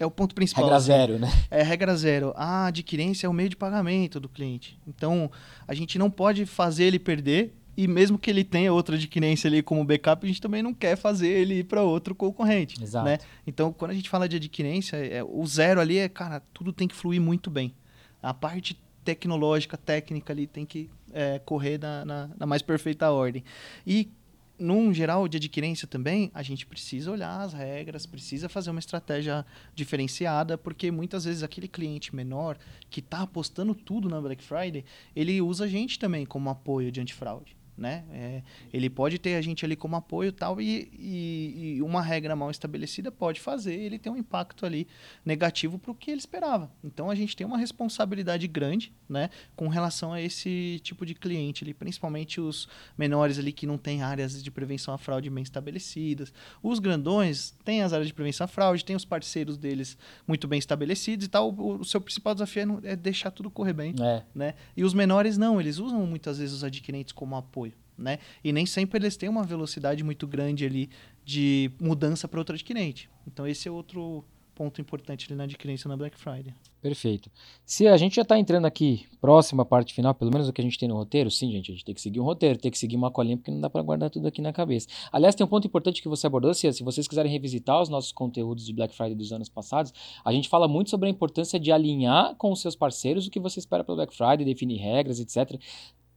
é 0.00 0.06
o 0.06 0.10
ponto 0.12 0.32
principal. 0.32 0.62
Regra 0.62 0.76
assim. 0.76 0.86
zero, 0.86 1.18
né? 1.18 1.28
É 1.50 1.60
regra 1.60 1.96
zero. 1.96 2.32
A 2.36 2.66
adquirência 2.66 3.26
é 3.26 3.28
o 3.28 3.32
meio 3.32 3.48
de 3.48 3.56
pagamento 3.56 4.20
do 4.20 4.28
cliente. 4.28 4.78
Então, 4.86 5.28
a 5.66 5.74
gente 5.74 5.98
não 5.98 6.08
pode 6.08 6.46
fazer 6.46 6.84
ele 6.84 7.00
perder 7.00 7.52
e 7.78 7.86
mesmo 7.86 8.18
que 8.18 8.28
ele 8.28 8.42
tenha 8.42 8.72
outra 8.72 8.96
adquirência 8.96 9.46
ali 9.46 9.62
como 9.62 9.84
backup, 9.84 10.26
a 10.26 10.28
gente 10.28 10.40
também 10.40 10.64
não 10.64 10.74
quer 10.74 10.96
fazer 10.96 11.28
ele 11.28 11.60
ir 11.60 11.64
para 11.64 11.80
outro 11.80 12.12
concorrente. 12.12 12.82
Exato. 12.82 13.04
Né? 13.04 13.18
Então, 13.46 13.72
quando 13.72 13.92
a 13.92 13.94
gente 13.94 14.10
fala 14.10 14.28
de 14.28 14.34
adquirência, 14.34 14.96
é, 14.96 15.22
o 15.22 15.46
zero 15.46 15.80
ali 15.80 15.96
é, 15.96 16.08
cara, 16.08 16.42
tudo 16.52 16.72
tem 16.72 16.88
que 16.88 16.94
fluir 16.96 17.20
muito 17.20 17.48
bem. 17.48 17.72
A 18.20 18.34
parte 18.34 18.76
tecnológica, 19.04 19.76
técnica 19.76 20.32
ali 20.32 20.48
tem 20.48 20.66
que 20.66 20.90
é, 21.12 21.38
correr 21.38 21.78
na, 21.78 22.04
na, 22.04 22.30
na 22.36 22.46
mais 22.46 22.62
perfeita 22.62 23.12
ordem. 23.12 23.44
E 23.86 24.10
num 24.58 24.92
geral 24.92 25.28
de 25.28 25.36
adquirência 25.36 25.86
também, 25.86 26.32
a 26.34 26.42
gente 26.42 26.66
precisa 26.66 27.12
olhar 27.12 27.42
as 27.42 27.52
regras, 27.52 28.06
precisa 28.06 28.48
fazer 28.48 28.70
uma 28.70 28.80
estratégia 28.80 29.46
diferenciada, 29.72 30.58
porque 30.58 30.90
muitas 30.90 31.26
vezes 31.26 31.44
aquele 31.44 31.68
cliente 31.68 32.12
menor 32.12 32.58
que 32.90 32.98
está 32.98 33.20
apostando 33.20 33.72
tudo 33.72 34.08
na 34.08 34.20
Black 34.20 34.42
Friday, 34.42 34.84
ele 35.14 35.40
usa 35.40 35.66
a 35.66 35.68
gente 35.68 35.96
também 35.96 36.26
como 36.26 36.50
apoio 36.50 36.90
de 36.90 37.00
antifraude 37.00 37.56
né? 37.78 38.04
É, 38.10 38.42
ele 38.72 38.90
pode 38.90 39.18
ter 39.18 39.36
a 39.36 39.40
gente 39.40 39.64
ali 39.64 39.76
como 39.76 39.94
apoio 39.94 40.32
tal 40.32 40.60
e, 40.60 40.90
e, 40.92 41.76
e 41.76 41.82
uma 41.82 42.02
regra 42.02 42.34
mal 42.34 42.50
estabelecida 42.50 43.12
pode 43.12 43.40
fazer 43.40 43.74
ele 43.74 43.98
ter 43.98 44.10
um 44.10 44.16
impacto 44.16 44.66
ali 44.66 44.88
negativo 45.24 45.78
para 45.78 45.92
o 45.92 45.94
que 45.94 46.10
ele 46.10 46.18
esperava. 46.18 46.70
Então 46.82 47.08
a 47.08 47.14
gente 47.14 47.36
tem 47.36 47.46
uma 47.46 47.56
responsabilidade 47.56 48.48
grande, 48.48 48.92
né, 49.08 49.30
com 49.54 49.68
relação 49.68 50.12
a 50.12 50.20
esse 50.20 50.80
tipo 50.82 51.06
de 51.06 51.14
cliente 51.14 51.62
ali, 51.62 51.72
principalmente 51.72 52.40
os 52.40 52.68
menores 52.96 53.38
ali 53.38 53.52
que 53.52 53.66
não 53.66 53.78
têm 53.78 54.02
áreas 54.02 54.42
de 54.42 54.50
prevenção 54.50 54.92
à 54.92 54.98
fraude 54.98 55.30
bem 55.30 55.42
estabelecidas. 55.42 56.32
Os 56.62 56.80
grandões 56.80 57.54
têm 57.64 57.82
as 57.82 57.92
áreas 57.92 58.08
de 58.08 58.14
prevenção 58.14 58.44
à 58.44 58.48
fraude, 58.48 58.84
têm 58.84 58.96
os 58.96 59.04
parceiros 59.04 59.56
deles 59.56 59.96
muito 60.26 60.48
bem 60.48 60.58
estabelecidos 60.58 61.26
e 61.26 61.28
tal. 61.28 61.50
O, 61.50 61.80
o 61.80 61.84
seu 61.84 62.00
principal 62.00 62.34
desafio 62.34 62.80
é, 62.82 62.92
é 62.92 62.96
deixar 62.96 63.30
tudo 63.30 63.50
correr 63.50 63.72
bem, 63.72 63.94
é. 64.00 64.22
né? 64.34 64.54
E 64.76 64.82
os 64.82 64.92
menores 64.92 65.38
não, 65.38 65.60
eles 65.60 65.78
usam 65.78 66.04
muitas 66.04 66.38
vezes 66.38 66.54
os 66.56 66.64
adquirentes 66.64 67.12
como 67.12 67.36
apoio 67.36 67.67
né? 67.96 68.18
E 68.42 68.52
nem 68.52 68.64
sempre 68.64 68.98
eles 68.98 69.16
têm 69.16 69.28
uma 69.28 69.42
velocidade 69.42 70.04
muito 70.04 70.26
grande 70.26 70.64
ali 70.64 70.88
de 71.24 71.70
mudança 71.80 72.28
para 72.28 72.38
outro 72.38 72.54
adquirente. 72.54 73.10
Então 73.26 73.46
esse 73.46 73.68
é 73.68 73.70
outro 73.70 74.24
ponto 74.58 74.80
importante 74.80 75.26
ali 75.28 75.36
na 75.36 75.44
adquirência 75.44 75.88
na 75.88 75.96
Black 75.96 76.18
Friday. 76.18 76.52
Perfeito. 76.82 77.30
Se 77.64 77.86
a 77.86 77.96
gente 77.96 78.16
já 78.16 78.22
está 78.22 78.36
entrando 78.36 78.66
aqui 78.66 79.06
próxima 79.20 79.64
parte 79.64 79.94
final, 79.94 80.12
pelo 80.12 80.32
menos 80.32 80.48
o 80.48 80.52
que 80.52 80.60
a 80.60 80.64
gente 80.64 80.76
tem 80.76 80.88
no 80.88 80.96
roteiro, 80.96 81.30
sim, 81.30 81.52
gente, 81.52 81.70
a 81.70 81.74
gente 81.74 81.84
tem 81.84 81.94
que 81.94 82.00
seguir 82.00 82.18
um 82.18 82.24
roteiro, 82.24 82.58
tem 82.58 82.70
que 82.70 82.78
seguir 82.78 82.96
uma 82.96 83.10
colinha, 83.10 83.36
porque 83.36 83.52
não 83.52 83.60
dá 83.60 83.70
para 83.70 83.82
guardar 83.82 84.10
tudo 84.10 84.26
aqui 84.26 84.42
na 84.42 84.52
cabeça. 84.52 84.88
Aliás, 85.12 85.36
tem 85.36 85.46
um 85.46 85.48
ponto 85.48 85.66
importante 85.66 86.02
que 86.02 86.08
você 86.08 86.26
abordou, 86.26 86.52
se, 86.54 86.82
vocês 86.82 87.06
quiserem 87.06 87.30
revisitar 87.30 87.80
os 87.80 87.88
nossos 87.88 88.10
conteúdos 88.10 88.66
de 88.66 88.72
Black 88.72 88.94
Friday 88.96 89.14
dos 89.14 89.32
anos 89.32 89.48
passados, 89.48 89.92
a 90.24 90.32
gente 90.32 90.48
fala 90.48 90.66
muito 90.66 90.90
sobre 90.90 91.08
a 91.08 91.10
importância 91.10 91.58
de 91.58 91.70
alinhar 91.70 92.34
com 92.34 92.50
os 92.50 92.60
seus 92.60 92.74
parceiros 92.74 93.28
o 93.28 93.30
que 93.30 93.38
você 93.38 93.60
espera 93.60 93.84
para 93.84 93.94
Black 93.94 94.14
Friday, 94.14 94.44
definir 94.44 94.78
regras, 94.78 95.20
etc 95.20 95.60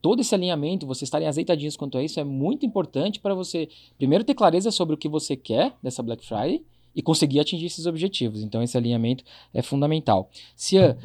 todo 0.01 0.21
esse 0.21 0.33
alinhamento, 0.33 0.87
você 0.87 1.03
estarem 1.03 1.27
azeitadinhos 1.27 1.77
quanto 1.77 1.97
a 1.97 2.03
isso, 2.03 2.19
é 2.19 2.23
muito 2.23 2.65
importante 2.65 3.19
para 3.19 3.35
você, 3.35 3.69
primeiro, 3.97 4.23
ter 4.23 4.33
clareza 4.33 4.71
sobre 4.71 4.95
o 4.95 4.97
que 4.97 5.07
você 5.07 5.35
quer 5.35 5.75
dessa 5.81 6.01
Black 6.01 6.25
Friday 6.25 6.63
e 6.95 7.01
conseguir 7.01 7.39
atingir 7.39 7.67
esses 7.67 7.85
objetivos. 7.85 8.41
Então, 8.41 8.61
esse 8.61 8.77
alinhamento 8.77 9.23
é 9.53 9.61
fundamental. 9.61 10.29
Cian, 10.55 10.97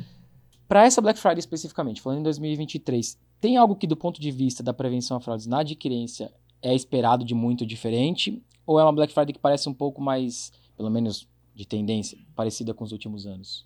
para 0.66 0.84
essa 0.84 1.00
Black 1.00 1.18
Friday 1.18 1.38
especificamente, 1.38 2.00
falando 2.00 2.20
em 2.20 2.24
2023, 2.24 3.18
tem 3.40 3.56
algo 3.56 3.76
que, 3.76 3.86
do 3.86 3.96
ponto 3.96 4.20
de 4.20 4.30
vista 4.30 4.62
da 4.62 4.72
prevenção 4.72 5.16
a 5.16 5.20
fraudes 5.20 5.46
na 5.46 5.60
adquirência, 5.60 6.32
é 6.62 6.74
esperado 6.74 7.24
de 7.24 7.34
muito 7.34 7.64
diferente? 7.64 8.42
Ou 8.66 8.80
é 8.80 8.82
uma 8.82 8.92
Black 8.92 9.12
Friday 9.12 9.34
que 9.34 9.38
parece 9.38 9.68
um 9.68 9.74
pouco 9.74 10.00
mais, 10.00 10.52
pelo 10.76 10.90
menos 10.90 11.28
de 11.54 11.64
tendência, 11.66 12.18
parecida 12.34 12.74
com 12.74 12.82
os 12.82 12.92
últimos 12.92 13.26
anos? 13.26 13.64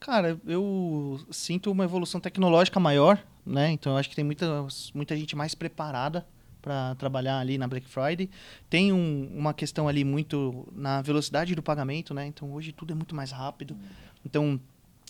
Cara, 0.00 0.40
eu 0.46 1.20
sinto 1.30 1.70
uma 1.70 1.84
evolução 1.84 2.20
tecnológica 2.20 2.80
maior, 2.80 3.22
né? 3.44 3.70
Então 3.72 3.92
eu 3.92 3.98
acho 3.98 4.08
que 4.08 4.16
tem 4.16 4.24
muita, 4.24 4.66
muita 4.94 5.16
gente 5.16 5.34
mais 5.36 5.54
preparada 5.54 6.26
para 6.60 6.94
trabalhar 6.96 7.38
ali 7.38 7.56
na 7.56 7.66
Black 7.66 7.88
Friday. 7.88 8.28
Tem 8.68 8.92
um, 8.92 9.30
uma 9.34 9.54
questão 9.54 9.88
ali 9.88 10.04
muito 10.04 10.68
na 10.72 11.00
velocidade 11.02 11.54
do 11.54 11.62
pagamento, 11.62 12.12
né? 12.12 12.26
Então 12.26 12.52
hoje 12.52 12.72
tudo 12.72 12.92
é 12.92 12.94
muito 12.94 13.14
mais 13.14 13.30
rápido. 13.30 13.76
Então 14.24 14.60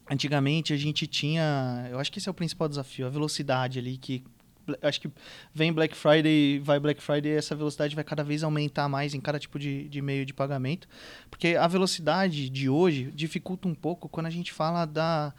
antigamente 0.09 0.73
a 0.73 0.77
gente 0.77 1.07
tinha, 1.07 1.89
eu 1.91 1.99
acho 1.99 2.11
que 2.11 2.19
esse 2.19 2.29
é 2.29 2.31
o 2.31 2.35
principal 2.35 2.69
desafio, 2.69 3.07
a 3.07 3.11
velocidade 3.11 3.79
ali 3.79 3.97
que 3.97 4.25
acho 4.83 5.01
que 5.01 5.11
vem 5.55 5.73
Black 5.73 5.97
Friday, 5.97 6.59
vai 6.61 6.79
Black 6.79 7.03
Friday, 7.03 7.33
essa 7.33 7.55
velocidade 7.55 7.95
vai 7.95 8.05
cada 8.05 8.23
vez 8.23 8.43
aumentar 8.43 8.89
mais 8.89 9.15
em 9.15 9.21
cada 9.21 9.39
tipo 9.39 9.59
de, 9.59 9.89
de 9.89 10.03
meio 10.03 10.25
de 10.25 10.33
pagamento, 10.33 10.89
porque 11.31 11.57
a 11.57 11.67
velocidade 11.67 12.49
de 12.49 12.69
hoje 12.69 13.11
dificulta 13.13 13.69
um 13.69 13.75
pouco 13.75 14.09
quando 14.09 14.27
a 14.27 14.31
gente 14.31 14.53
fala 14.53 14.85
da 14.85 15.33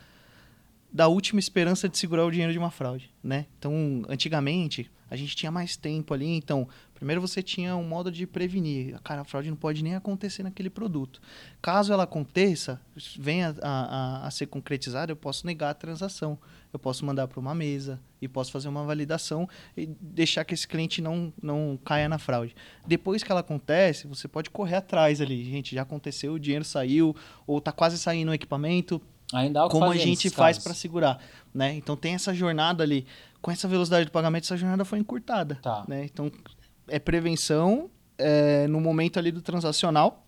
da 0.92 1.08
última 1.08 1.40
esperança 1.40 1.88
de 1.88 1.98
segurar 1.98 2.26
o 2.26 2.32
dinheiro 2.32 2.52
de 2.52 2.60
uma 2.60 2.72
fraude, 2.72 3.10
né? 3.24 3.46
Então, 3.58 4.04
antigamente, 4.10 4.92
a 5.12 5.16
gente 5.18 5.36
tinha 5.36 5.52
mais 5.52 5.76
tempo 5.76 6.14
ali, 6.14 6.26
então, 6.26 6.68
primeiro 6.94 7.20
você 7.20 7.44
tinha 7.44 7.76
um 7.76 7.84
modo 7.84 8.10
de 8.10 8.26
prevenir. 8.26 8.98
Cara, 9.02 9.22
a 9.22 9.24
fraude 9.26 9.50
não 9.50 9.58
pode 9.58 9.84
nem 9.84 9.94
acontecer 9.94 10.42
naquele 10.42 10.70
produto. 10.70 11.22
Caso 11.62 11.92
ela 11.92 12.04
aconteça, 12.04 12.80
venha 13.18 13.54
a, 13.62 13.70
a, 14.24 14.28
a 14.28 14.32
ser 14.32 14.48
concretizada, 14.48 15.12
eu 15.12 15.16
posso 15.18 15.46
negar 15.46 15.72
a 15.72 15.74
transação. 15.74 16.40
Eu 16.72 16.80
posso 16.80 17.06
mandar 17.06 17.28
para 17.28 17.40
uma 17.42 17.54
mesa 17.54 18.00
e 18.22 18.28
posso 18.30 18.52
fazer 18.54 18.70
uma 18.70 18.86
validação 18.86 19.50
e 19.76 19.86
deixar 19.86 20.46
que 20.46 20.54
esse 20.54 20.66
cliente 20.66 21.02
não, 21.02 21.34
não 21.42 21.78
caia 21.84 22.08
na 22.08 22.18
fraude. 22.18 22.56
Depois 22.88 23.22
que 23.22 23.30
ela 23.30 23.42
acontece, 23.42 24.08
você 24.08 24.30
pode 24.30 24.50
correr 24.50 24.78
atrás 24.78 25.20
ali. 25.20 25.44
Gente, 25.44 25.76
já 25.76 25.82
aconteceu, 25.82 26.34
o 26.34 26.40
dinheiro 26.40 26.64
saiu, 26.64 27.14
ou 27.46 27.58
está 27.58 27.74
quase 27.74 27.98
saindo 27.98 28.32
o 28.32 28.34
equipamento, 28.34 29.02
Ainda 29.34 29.64
há 29.66 29.70
como 29.70 29.86
a 29.86 29.96
gente 29.98 30.30
faz 30.30 30.58
para 30.58 30.74
segurar, 30.74 31.20
né? 31.54 31.74
Então 31.76 31.96
tem 31.96 32.14
essa 32.16 32.34
jornada 32.34 32.84
ali, 32.84 33.06
com 33.42 33.50
essa 33.52 33.68
velocidade 33.68 34.06
de 34.06 34.12
pagamento, 34.12 34.44
essa 34.44 34.58
jornada 34.58 34.84
foi 34.86 35.00
encurtada, 35.00 35.56
Tá. 35.62 35.84
né? 35.88 36.06
Então 36.06 36.32
é 36.88 37.00
prevenção 37.00 37.90
é, 38.18 38.68
no 38.68 38.80
momento 38.82 39.18
ali 39.18 39.32
do 39.32 39.42
transacional, 39.42 40.26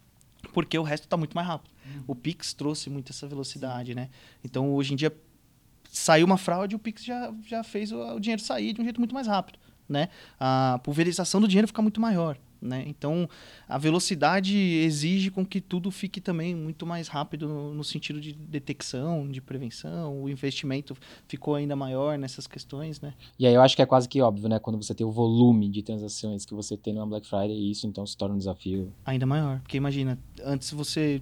porque 0.54 0.78
o 0.78 0.84
resto 0.84 1.04
está 1.04 1.18
muito 1.18 1.34
mais 1.36 1.48
rápido. 1.48 1.72
Uhum. 1.86 2.04
O 2.08 2.16
Pix 2.16 2.54
trouxe 2.54 2.90
muito 2.90 3.12
essa 3.12 3.28
velocidade, 3.28 3.94
né? 3.94 4.10
Então 4.44 4.74
hoje 4.74 4.94
em 4.94 4.96
dia 4.96 5.14
saiu 5.92 6.26
uma 6.26 6.38
fraude, 6.38 6.76
o 6.76 6.80
Pix 6.80 7.04
já, 7.04 7.32
já 7.46 7.64
fez 7.64 7.92
o, 7.92 8.16
o 8.16 8.20
dinheiro 8.20 8.42
sair 8.42 8.74
de 8.74 8.82
um 8.82 8.84
jeito 8.84 9.00
muito 9.00 9.14
mais 9.14 9.28
rápido, 9.28 9.60
né? 9.88 10.10
A 10.40 10.80
pulverização 10.84 11.40
do 11.42 11.48
dinheiro 11.48 11.68
fica 11.68 11.82
muito 11.82 12.00
maior, 12.02 12.38
né? 12.64 12.84
Então 12.88 13.30
a 13.68 13.78
velocidade 13.78 14.58
exige 14.58 15.30
com 15.30 15.46
que 15.46 15.60
tudo 15.60 15.92
fique 15.92 16.22
também 16.22 16.56
muito 16.56 16.86
mais 16.86 17.08
rápido 17.08 17.48
no, 17.48 17.74
no 17.74 17.84
sentido 17.84 18.20
de 18.20 18.34
detecção, 18.34 19.28
de 19.30 19.42
prevenção, 19.42 20.22
o 20.22 20.30
investimento 20.30 20.96
ficou 21.28 21.56
ainda 21.56 21.76
maior 21.76 22.18
nessas 22.18 22.48
questões, 22.48 23.02
né? 23.02 23.14
E 23.38 23.46
aí 23.46 23.54
eu 23.54 23.62
acho 23.62 23.76
que 23.76 23.82
é 23.82 23.86
quase 23.86 24.08
que 24.08 24.22
óbvio, 24.22 24.48
né? 24.48 24.60
Quando 24.60 24.82
você 24.82 24.94
tem 24.94 25.06
o 25.06 25.12
volume 25.12 25.70
de 25.70 25.84
transações 25.84 26.46
que 26.46 26.54
você 26.54 26.78
tem 26.78 26.94
numa 26.94 27.06
Black 27.06 27.28
Friday, 27.28 27.70
isso 27.70 27.86
então 27.88 28.06
se 28.06 28.18
torna 28.18 28.36
um 28.36 28.38
desafio. 28.38 28.92
Ainda 29.06 29.26
maior, 29.26 29.60
porque 29.60 29.78
imagina, 29.78 30.18
antes 30.44 30.72
você, 30.72 31.22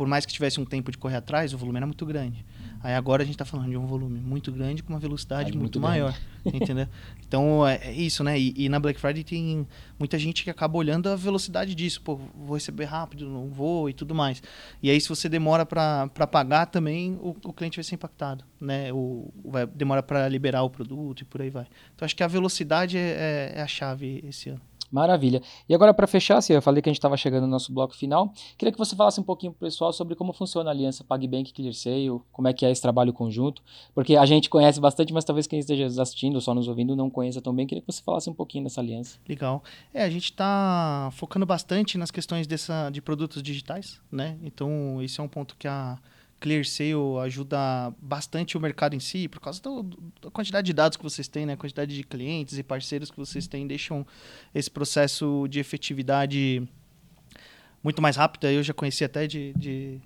por 0.00 0.06
mais 0.06 0.24
que 0.24 0.32
tivesse 0.32 0.58
um 0.58 0.64
tempo 0.64 0.90
de 0.90 0.96
correr 0.96 1.16
atrás, 1.16 1.52
o 1.52 1.58
volume 1.58 1.76
era 1.76 1.84
muito 1.84 2.06
grande. 2.06 2.42
Aí 2.82 2.94
agora 2.94 3.22
a 3.22 3.26
gente 3.26 3.34
está 3.34 3.44
falando 3.44 3.68
de 3.68 3.76
um 3.76 3.84
volume 3.84 4.18
muito 4.18 4.50
grande 4.50 4.82
com 4.82 4.94
uma 4.94 4.98
velocidade 4.98 5.50
Muito 5.50 5.60
muito, 5.60 5.78
maior, 5.78 6.18
entendeu? 6.42 6.88
Então 7.28 7.66
é 7.68 7.78
é 7.82 7.92
isso, 7.92 8.24
né? 8.24 8.40
E, 8.40 8.54
e 8.56 8.68
na 8.70 8.80
Black 8.80 8.98
Friday 8.98 9.22
tem 9.22 9.66
muita 9.98 10.18
gente 10.18 10.42
que 10.42 10.48
acaba 10.48 10.78
olhando 10.78 11.06
a 11.10 11.16
velocidade 11.16 11.74
disso, 11.74 12.00
pô, 12.00 12.16
vou 12.16 12.54
receber 12.54 12.86
rápido, 12.86 13.28
não 13.28 13.50
vou 13.50 13.90
e 13.90 13.92
tudo 13.92 14.14
mais. 14.14 14.42
E 14.82 14.88
aí 14.88 14.98
se 14.98 15.06
você 15.06 15.28
demora 15.28 15.66
para 15.66 16.08
pagar 16.26 16.64
também, 16.64 17.18
o, 17.20 17.36
o 17.44 17.52
cliente 17.52 17.76
vai 17.76 17.84
ser 17.84 17.96
impactado, 17.96 18.42
né? 18.58 18.90
O, 18.94 19.30
vai 19.44 19.66
demora 19.66 20.02
para 20.02 20.26
liberar 20.30 20.62
o 20.62 20.70
produto 20.70 21.20
e 21.20 21.24
por 21.26 21.42
aí 21.42 21.50
vai. 21.50 21.66
Então 21.94 22.06
acho 22.06 22.16
que 22.16 22.22
a 22.22 22.26
velocidade 22.26 22.96
é, 22.96 23.52
é- 23.54 23.58
é 23.58 23.62
a 23.62 23.66
chave 23.66 24.24
esse 24.26 24.48
ano. 24.48 24.62
Maravilha. 24.90 25.40
E 25.68 25.74
agora, 25.74 25.94
para 25.94 26.06
fechar, 26.06 26.40
Cia, 26.40 26.56
eu 26.56 26.62
falei 26.62 26.82
que 26.82 26.88
a 26.88 26.92
gente 26.92 26.98
estava 26.98 27.16
chegando 27.16 27.42
no 27.42 27.50
nosso 27.50 27.72
bloco 27.72 27.94
final. 27.94 28.32
Queria 28.58 28.72
que 28.72 28.78
você 28.78 28.96
falasse 28.96 29.20
um 29.20 29.22
pouquinho 29.22 29.52
pro 29.52 29.66
pessoal 29.66 29.92
sobre 29.92 30.14
como 30.14 30.32
funciona 30.32 30.70
a 30.70 30.72
aliança 30.72 31.04
PagBank 31.04 31.52
ClearSale, 31.52 32.20
como 32.32 32.48
é 32.48 32.52
que 32.52 32.66
é 32.66 32.70
esse 32.70 32.82
trabalho 32.82 33.12
conjunto, 33.12 33.62
porque 33.94 34.16
a 34.16 34.26
gente 34.26 34.50
conhece 34.50 34.80
bastante, 34.80 35.12
mas 35.12 35.24
talvez 35.24 35.46
quem 35.46 35.58
esteja 35.58 35.86
assistindo 35.86 36.34
ou 36.34 36.40
só 36.40 36.54
nos 36.54 36.66
ouvindo 36.66 36.96
não 36.96 37.08
conheça 37.08 37.40
tão 37.40 37.54
bem. 37.54 37.66
Queria 37.66 37.82
que 37.82 37.92
você 37.92 38.02
falasse 38.02 38.28
um 38.28 38.34
pouquinho 38.34 38.64
dessa 38.64 38.80
aliança. 38.80 39.18
Legal. 39.28 39.62
É, 39.94 40.02
a 40.02 40.10
gente 40.10 40.24
está 40.24 41.10
focando 41.12 41.46
bastante 41.46 41.96
nas 41.96 42.10
questões 42.10 42.46
dessa, 42.46 42.90
de 42.90 43.00
produtos 43.00 43.42
digitais, 43.42 44.00
né? 44.10 44.36
Então, 44.42 45.00
esse 45.02 45.20
é 45.20 45.22
um 45.22 45.28
ponto 45.28 45.56
que 45.56 45.68
a 45.68 45.98
ClearSale 46.40 47.18
ajuda 47.22 47.94
bastante 48.00 48.56
o 48.56 48.60
mercado 48.60 48.96
em 48.96 49.00
si, 49.00 49.28
por 49.28 49.40
causa 49.40 49.60
do- 49.60 49.82
da 50.22 50.30
quantidade 50.30 50.66
de 50.66 50.72
dados 50.72 50.96
que 50.96 51.02
vocês 51.02 51.28
têm, 51.28 51.44
né? 51.46 51.52
A 51.52 51.56
quantidade 51.56 51.94
de 51.94 52.02
clientes 52.02 52.58
e 52.58 52.62
parceiros 52.62 53.10
que 53.10 53.16
vocês 53.18 53.46
têm, 53.46 53.66
deixam 53.66 54.06
esse 54.54 54.70
processo 54.70 55.46
de 55.48 55.60
efetividade 55.60 56.66
muito 57.82 58.00
mais 58.02 58.16
rápido. 58.16 58.46
Eu 58.46 58.62
já 58.62 58.72
conheci 58.72 59.04
até 59.04 59.26
de, 59.26 59.52
de 59.54 60.00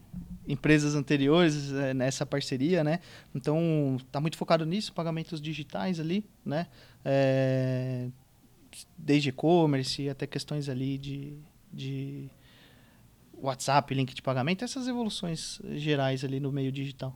empresas 0.46 0.94
anteriores 0.94 1.72
eh, 1.72 1.94
nessa 1.94 2.26
parceria, 2.26 2.84
né? 2.84 3.00
Então, 3.34 3.96
está 3.98 4.20
muito 4.20 4.36
focado 4.36 4.66
nisso, 4.66 4.92
pagamentos 4.92 5.40
digitais 5.40 5.98
ali, 5.98 6.24
né? 6.44 6.66
É, 7.04 8.08
desde 8.98 9.28
e-commerce 9.28 10.08
até 10.08 10.26
questões 10.26 10.68
ali 10.68 10.98
de, 10.98 11.34
de 11.72 12.28
WhatsApp, 13.46 13.94
link 13.94 14.14
de 14.14 14.22
pagamento, 14.22 14.64
essas 14.64 14.88
evoluções 14.88 15.60
gerais 15.72 16.24
ali 16.24 16.40
no 16.40 16.50
meio 16.52 16.72
digital. 16.72 17.14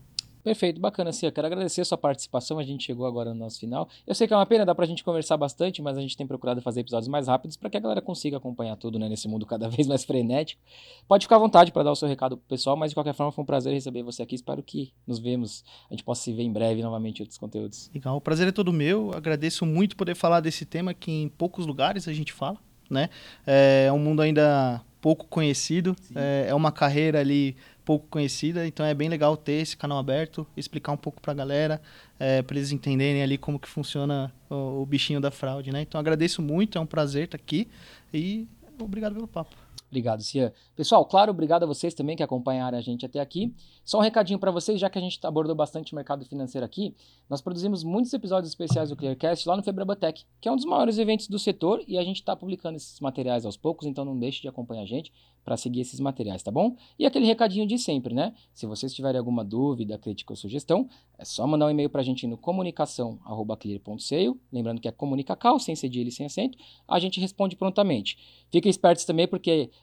Perfeito, 0.49 0.81
bacana, 0.81 1.13
Cia. 1.13 1.31
Quero 1.31 1.47
agradecer 1.47 1.83
a 1.83 1.85
sua 1.85 1.99
participação. 1.99 2.59
A 2.59 2.63
gente 2.63 2.85
chegou 2.85 3.07
agora 3.07 3.35
no 3.35 3.41
nosso 3.41 3.61
final. 3.61 3.87
Eu 4.07 4.15
sei 4.15 4.27
que 4.27 4.33
é 4.33 4.37
uma 4.37 4.47
pena, 4.47 4.65
dá 4.65 4.75
pra 4.75 4.87
gente 4.87 5.05
conversar 5.05 5.37
bastante, 5.37 5.83
mas 5.83 5.99
a 5.99 6.01
gente 6.01 6.17
tem 6.17 6.27
procurado 6.27 6.63
fazer 6.63 6.81
episódios 6.81 7.07
mais 7.07 7.29
rápidos 7.29 7.55
para 7.57 7.69
que 7.69 7.77
a 7.77 7.81
galera 7.81 8.01
consiga 8.01 8.39
acompanhar 8.39 8.75
tudo 8.77 8.99
né, 8.99 9.11
nesse 9.11 9.29
mundo 9.29 9.45
cada 9.45 9.69
vez 9.69 9.87
mais 9.87 10.05
frenético. 10.05 10.63
Pode 11.07 11.27
ficar 11.27 11.37
à 11.37 11.39
vontade 11.39 11.71
para 11.71 11.83
dar 11.83 11.93
o 11.93 11.97
seu 11.97 12.09
recado 12.09 12.37
pro 12.39 12.47
pessoal, 12.47 12.77
mas 12.79 12.93
de 12.93 12.95
qualquer 12.95 13.13
forma 13.13 13.31
foi 13.31 13.43
um 13.43 13.47
prazer 13.47 13.75
receber 13.75 14.03
você 14.03 14.23
aqui. 14.23 14.37
Espero 14.37 14.63
que 14.63 14.93
nos 15.07 15.19
vemos, 15.19 15.65
a 15.91 15.93
gente 15.93 16.03
possa 16.03 16.23
se 16.23 16.33
ver 16.33 16.45
em 16.45 16.53
breve 16.53 16.81
novamente 16.83 17.19
em 17.19 17.23
outros 17.25 17.39
conteúdos. 17.39 17.91
Legal, 17.93 18.17
o 18.17 18.21
prazer 18.21 18.49
é 18.49 18.53
todo 18.53 18.73
meu. 18.73 19.11
Agradeço 19.15 19.67
muito 19.67 19.97
poder 19.97 20.15
falar 20.15 20.41
desse 20.41 20.65
tema 20.65 20.95
que 20.95 21.11
em 21.11 21.29
poucos 21.29 21.67
lugares 21.67 22.09
a 22.09 22.13
gente 22.15 22.33
fala, 22.33 22.57
né? 22.89 23.11
É 23.47 23.91
um 23.93 23.99
mundo 23.99 24.23
ainda 24.23 24.83
pouco 25.01 25.27
conhecido, 25.27 25.95
é, 26.15 26.47
é 26.49 26.55
uma 26.55 26.73
carreira 26.73 27.21
ali 27.21 27.57
pouco 27.85 28.07
conhecida, 28.09 28.67
então 28.67 28.85
é 28.85 28.93
bem 28.93 29.09
legal 29.09 29.37
ter 29.37 29.53
esse 29.53 29.77
canal 29.77 29.99
aberto, 29.99 30.47
explicar 30.57 30.93
um 30.93 30.97
pouco 30.97 31.23
pra 31.23 31.33
galera, 31.33 31.81
é, 32.19 32.43
para 32.43 32.57
eles 32.57 32.71
entenderem 32.71 33.23
ali 33.23 33.39
como 33.39 33.59
que 33.59 33.69
funciona 33.69 34.33
o, 34.51 34.83
o 34.83 34.87
bichinho 34.87 35.21
da 35.21 35.31
fraude, 35.31 35.73
né? 35.73 35.83
Então 35.83 35.99
agradeço 35.99 36.43
muito, 36.43 36.77
é 36.77 36.81
um 36.81 36.87
prazer 36.87 37.25
estar 37.25 37.37
aqui 37.37 37.67
e 38.13 38.47
obrigado 38.79 39.15
pelo 39.15 39.27
papo. 39.27 39.68
Obrigado, 39.87 40.23
Cia. 40.23 40.53
Pessoal, 40.77 41.05
claro, 41.05 41.31
obrigado 41.31 41.63
a 41.63 41.67
vocês 41.67 41.95
também 41.95 42.17
que 42.17 42.23
acompanharam 42.23 42.77
a 42.77 42.81
gente 42.81 43.07
até 43.07 43.21
aqui. 43.21 43.55
Só 43.85 43.99
um 43.99 44.03
recadinho 44.03 44.39
para 44.39 44.51
vocês, 44.51 44.79
já 44.79 44.91
que 44.91 44.99
a 44.99 45.01
gente 45.01 45.19
abordou 45.27 45.55
bastante 45.55 45.93
o 45.93 45.97
mercado 45.97 46.25
financeiro 46.27 46.65
aqui, 46.65 46.95
nós 47.29 47.41
produzimos 47.41 47.83
muitos 47.83 48.13
episódios 48.13 48.51
especiais 48.51 48.91
do 48.91 48.97
Clearcast 48.97 49.49
lá 49.49 49.57
no 49.57 49.63
Febrabatec, 49.63 50.25
que 50.41 50.49
é 50.49 50.53
um 50.53 50.57
dos 50.57 50.67
maiores 50.67 50.99
eventos 50.99 51.29
do 51.29 51.39
setor 51.39 51.83
e 51.89 51.97
a 51.97 52.05
gente 52.05 52.17
está 52.17 52.37
publicando 52.37 52.77
esses 52.77 53.01
materiais 53.01 53.47
aos 53.47 53.57
poucos, 53.57 53.87
então 53.87 54.05
não 54.05 54.19
deixe 54.19 54.43
de 54.43 54.49
acompanhar 54.49 54.83
a 54.83 54.87
gente 54.87 55.13
para 55.43 55.57
seguir 55.57 55.81
esses 55.81 55.99
materiais, 55.99 56.43
tá 56.43 56.51
bom? 56.51 56.77
E 56.99 57.07
aquele 57.07 57.25
recadinho 57.25 57.67
de 57.67 57.79
sempre, 57.79 58.15
né? 58.15 58.35
Se 58.53 58.67
vocês 58.67 58.93
tiverem 58.93 59.19
alguma 59.19 59.43
dúvida, 59.43 59.97
crítica 59.97 60.35
ou 60.35 60.37
sugestão, 60.37 60.87
é 61.17 61.25
só 61.25 61.47
mandar 61.47 61.67
um 61.67 61.71
e-mail 61.71 61.89
para 61.89 62.03
a 62.03 62.05
gente 62.05 62.27
no 62.27 62.37
comunicação@clear.seio, 62.37 64.39
lembrando 64.53 64.79
que 64.79 64.89
é 64.89 64.93
comunicacal, 64.93 65.59
sem 65.59 65.75
cedilha 65.75 66.09
e 66.09 66.13
sem 66.13 66.27
acento, 66.27 66.59
a 66.87 66.99
gente 66.99 67.19
responde 67.19 67.57
prontamente. 67.57 68.19
Fiquem 68.51 68.69
espertos 68.69 69.07
também 69.07 69.27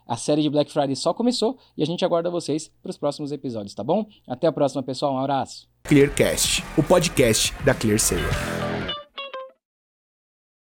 a 0.08 0.18
série 0.18 0.42
de 0.42 0.50
Black 0.50 0.72
Friday 0.72 0.96
só 0.96 1.14
começou 1.14 1.58
e 1.78 1.84
a 1.84 1.86
gente 1.86 2.04
aguarda 2.04 2.30
vocês 2.30 2.72
para 2.82 2.90
os 2.90 2.98
próximos 2.98 3.32
episódios, 3.32 3.74
tá 3.74 3.84
bom? 3.84 4.06
Até 4.28 4.48
a 4.48 4.52
próxima, 4.52 4.84
pessoal. 4.84 5.14
Um 5.14 5.20
abraço. 5.20 5.68
Clearcast, 5.84 6.64
o 6.78 6.84
podcast 6.84 7.54
da 7.64 7.74
ClearSale. 7.74 8.65